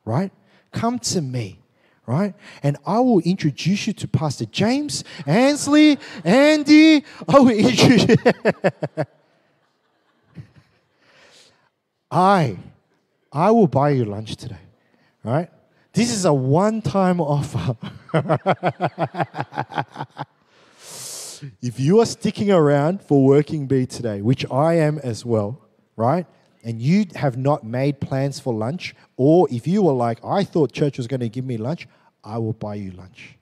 right? 0.06 0.32
Come 0.72 1.00
to 1.00 1.22
me, 1.22 1.60
right? 2.06 2.34
And 2.64 2.78
I 2.86 3.00
will 3.00 3.20
introduce 3.20 3.88
you 3.88 3.94
to 3.94 4.08
Pastor 4.08 4.46
James, 4.46 5.04
Ansley, 5.26 5.98
Andy. 6.24 7.04
I 7.28 7.40
will 7.40 7.50
introduce 7.50 8.18
I, 12.12 12.58
I 13.32 13.52
will 13.52 13.68
buy 13.68 13.90
you 13.90 14.06
lunch 14.06 14.36
today, 14.38 14.56
right? 15.24 15.50
This 15.94 16.12
is 16.12 16.26
a 16.26 16.34
one-time 16.34 17.20
offer. 17.20 17.76
if 21.62 21.80
you 21.80 22.00
are 22.00 22.06
sticking 22.06 22.52
around 22.52 23.02
for 23.02 23.26
Working 23.26 23.68
Bee 23.68 23.86
today, 23.86 24.22
which 24.22 24.50
I 24.52 24.76
am 24.76 25.00
as 25.00 25.26
well, 25.26 25.62
right? 25.96 26.26
And 26.64 26.82
you 26.82 27.06
have 27.16 27.38
not 27.38 27.64
made 27.64 28.00
plans 28.00 28.40
for 28.40 28.54
lunch, 28.54 28.96
or 29.16 29.48
if 29.52 29.68
you 29.68 29.84
were 29.84 29.94
like, 29.94 30.24
I 30.24 30.44
thought 30.44 30.72
church 30.72 30.98
was 30.98 31.08
going 31.08 31.22
to 31.22 31.30
give 31.30 31.46
me 31.46 31.58
lunch, 31.58 31.88
I 32.24 32.38
will 32.38 32.54
buy 32.54 32.76
you 32.76 32.92
lunch, 32.92 33.38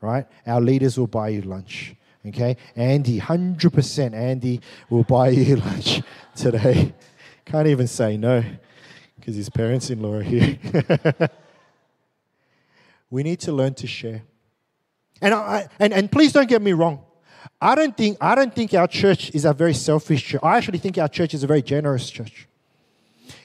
right? 0.00 0.26
Our 0.46 0.60
leaders 0.60 0.98
will 0.98 1.06
buy 1.06 1.30
you 1.30 1.42
lunch, 1.42 1.94
okay? 2.26 2.56
Andy, 2.76 3.20
100% 3.20 4.14
Andy 4.14 4.60
will 4.88 5.04
buy 5.04 5.30
you 5.30 5.56
lunch 5.68 6.02
today. 6.34 6.94
Can't 7.44 7.66
even 7.66 7.86
say 7.86 8.16
no 8.16 8.44
because 9.16 9.36
his 9.36 9.48
parents 9.48 9.90
in 9.90 10.02
law 10.02 10.14
are 10.14 10.22
here. 10.22 10.58
we 13.10 13.22
need 13.22 13.40
to 13.40 13.52
learn 13.52 13.74
to 13.74 13.86
share. 13.86 14.22
And, 15.20 15.32
I, 15.32 15.68
and, 15.78 15.92
and 15.92 16.10
please 16.10 16.32
don't 16.32 16.48
get 16.48 16.60
me 16.60 16.72
wrong. 16.72 17.04
I 17.60 17.74
don't 17.74 17.96
think 17.96 18.16
I 18.20 18.34
don't 18.34 18.54
think 18.54 18.74
our 18.74 18.86
church 18.86 19.30
is 19.34 19.44
a 19.44 19.52
very 19.52 19.74
selfish 19.74 20.24
church. 20.24 20.40
I 20.42 20.56
actually 20.56 20.78
think 20.78 20.98
our 20.98 21.08
church 21.08 21.34
is 21.34 21.42
a 21.42 21.46
very 21.46 21.62
generous 21.62 22.10
church. 22.10 22.48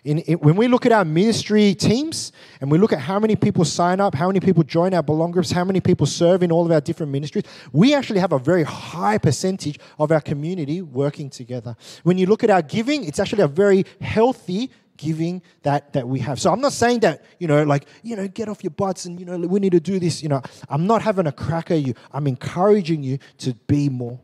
In, 0.03 0.19
in, 0.19 0.39
when 0.39 0.55
we 0.55 0.67
look 0.67 0.85
at 0.85 0.91
our 0.91 1.03
ministry 1.03 1.75
teams 1.75 2.31
and 2.61 2.71
we 2.71 2.77
look 2.77 2.93
at 2.93 2.99
how 2.99 3.19
many 3.19 3.35
people 3.35 3.65
sign 3.65 3.99
up, 3.99 4.15
how 4.15 4.27
many 4.27 4.39
people 4.39 4.63
join 4.63 4.93
our 4.93 5.03
belong 5.03 5.31
groups, 5.31 5.51
how 5.51 5.65
many 5.65 5.81
people 5.81 6.05
serve 6.05 6.43
in 6.43 6.51
all 6.51 6.65
of 6.65 6.71
our 6.71 6.79
different 6.79 7.11
ministries, 7.11 7.43
we 7.73 7.93
actually 7.93 8.19
have 8.19 8.31
a 8.31 8.39
very 8.39 8.63
high 8.63 9.17
percentage 9.17 9.79
of 9.99 10.11
our 10.11 10.21
community 10.21 10.81
working 10.81 11.29
together. 11.29 11.75
When 12.03 12.17
you 12.17 12.25
look 12.25 12.43
at 12.43 12.49
our 12.49 12.61
giving, 12.61 13.03
it's 13.03 13.19
actually 13.19 13.43
a 13.43 13.47
very 13.47 13.85
healthy 13.99 14.71
giving 14.97 15.41
that 15.63 15.93
that 15.93 16.07
we 16.07 16.19
have. 16.19 16.39
So 16.39 16.51
I'm 16.51 16.61
not 16.61 16.73
saying 16.73 16.99
that, 17.01 17.23
you 17.39 17.47
know, 17.47 17.63
like, 17.63 17.87
you 18.03 18.15
know, 18.15 18.27
get 18.27 18.49
off 18.49 18.63
your 18.63 18.71
butts 18.71 19.05
and, 19.05 19.19
you 19.19 19.25
know, 19.25 19.37
we 19.37 19.59
need 19.59 19.71
to 19.71 19.79
do 19.79 19.99
this. 19.99 20.21
You 20.21 20.29
know, 20.29 20.41
I'm 20.69 20.87
not 20.87 21.01
having 21.01 21.27
a 21.27 21.31
crack 21.31 21.71
at 21.71 21.81
you. 21.81 21.93
I'm 22.11 22.27
encouraging 22.27 23.03
you 23.03 23.19
to 23.39 23.53
be 23.53 23.89
more. 23.89 24.19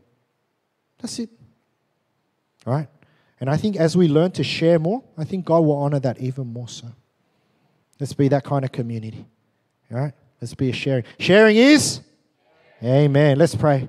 That's 0.98 1.18
it. 1.18 1.30
All 2.66 2.74
right? 2.74 2.88
And 3.40 3.50
I 3.50 3.56
think 3.56 3.76
as 3.76 3.96
we 3.96 4.08
learn 4.08 4.30
to 4.32 4.44
share 4.44 4.78
more, 4.78 5.02
I 5.18 5.24
think 5.24 5.44
God 5.44 5.60
will 5.60 5.76
honor 5.76 6.00
that 6.00 6.18
even 6.18 6.46
more 6.46 6.68
so. 6.68 6.88
Let's 8.00 8.12
be 8.12 8.28
that 8.28 8.44
kind 8.44 8.64
of 8.64 8.72
community. 8.72 9.26
All 9.92 9.98
right? 9.98 10.12
Let's 10.40 10.54
be 10.54 10.70
a 10.70 10.72
sharing. 10.72 11.04
Sharing 11.18 11.56
is? 11.56 12.00
Amen. 12.82 13.38
Let's 13.38 13.54
pray. 13.54 13.88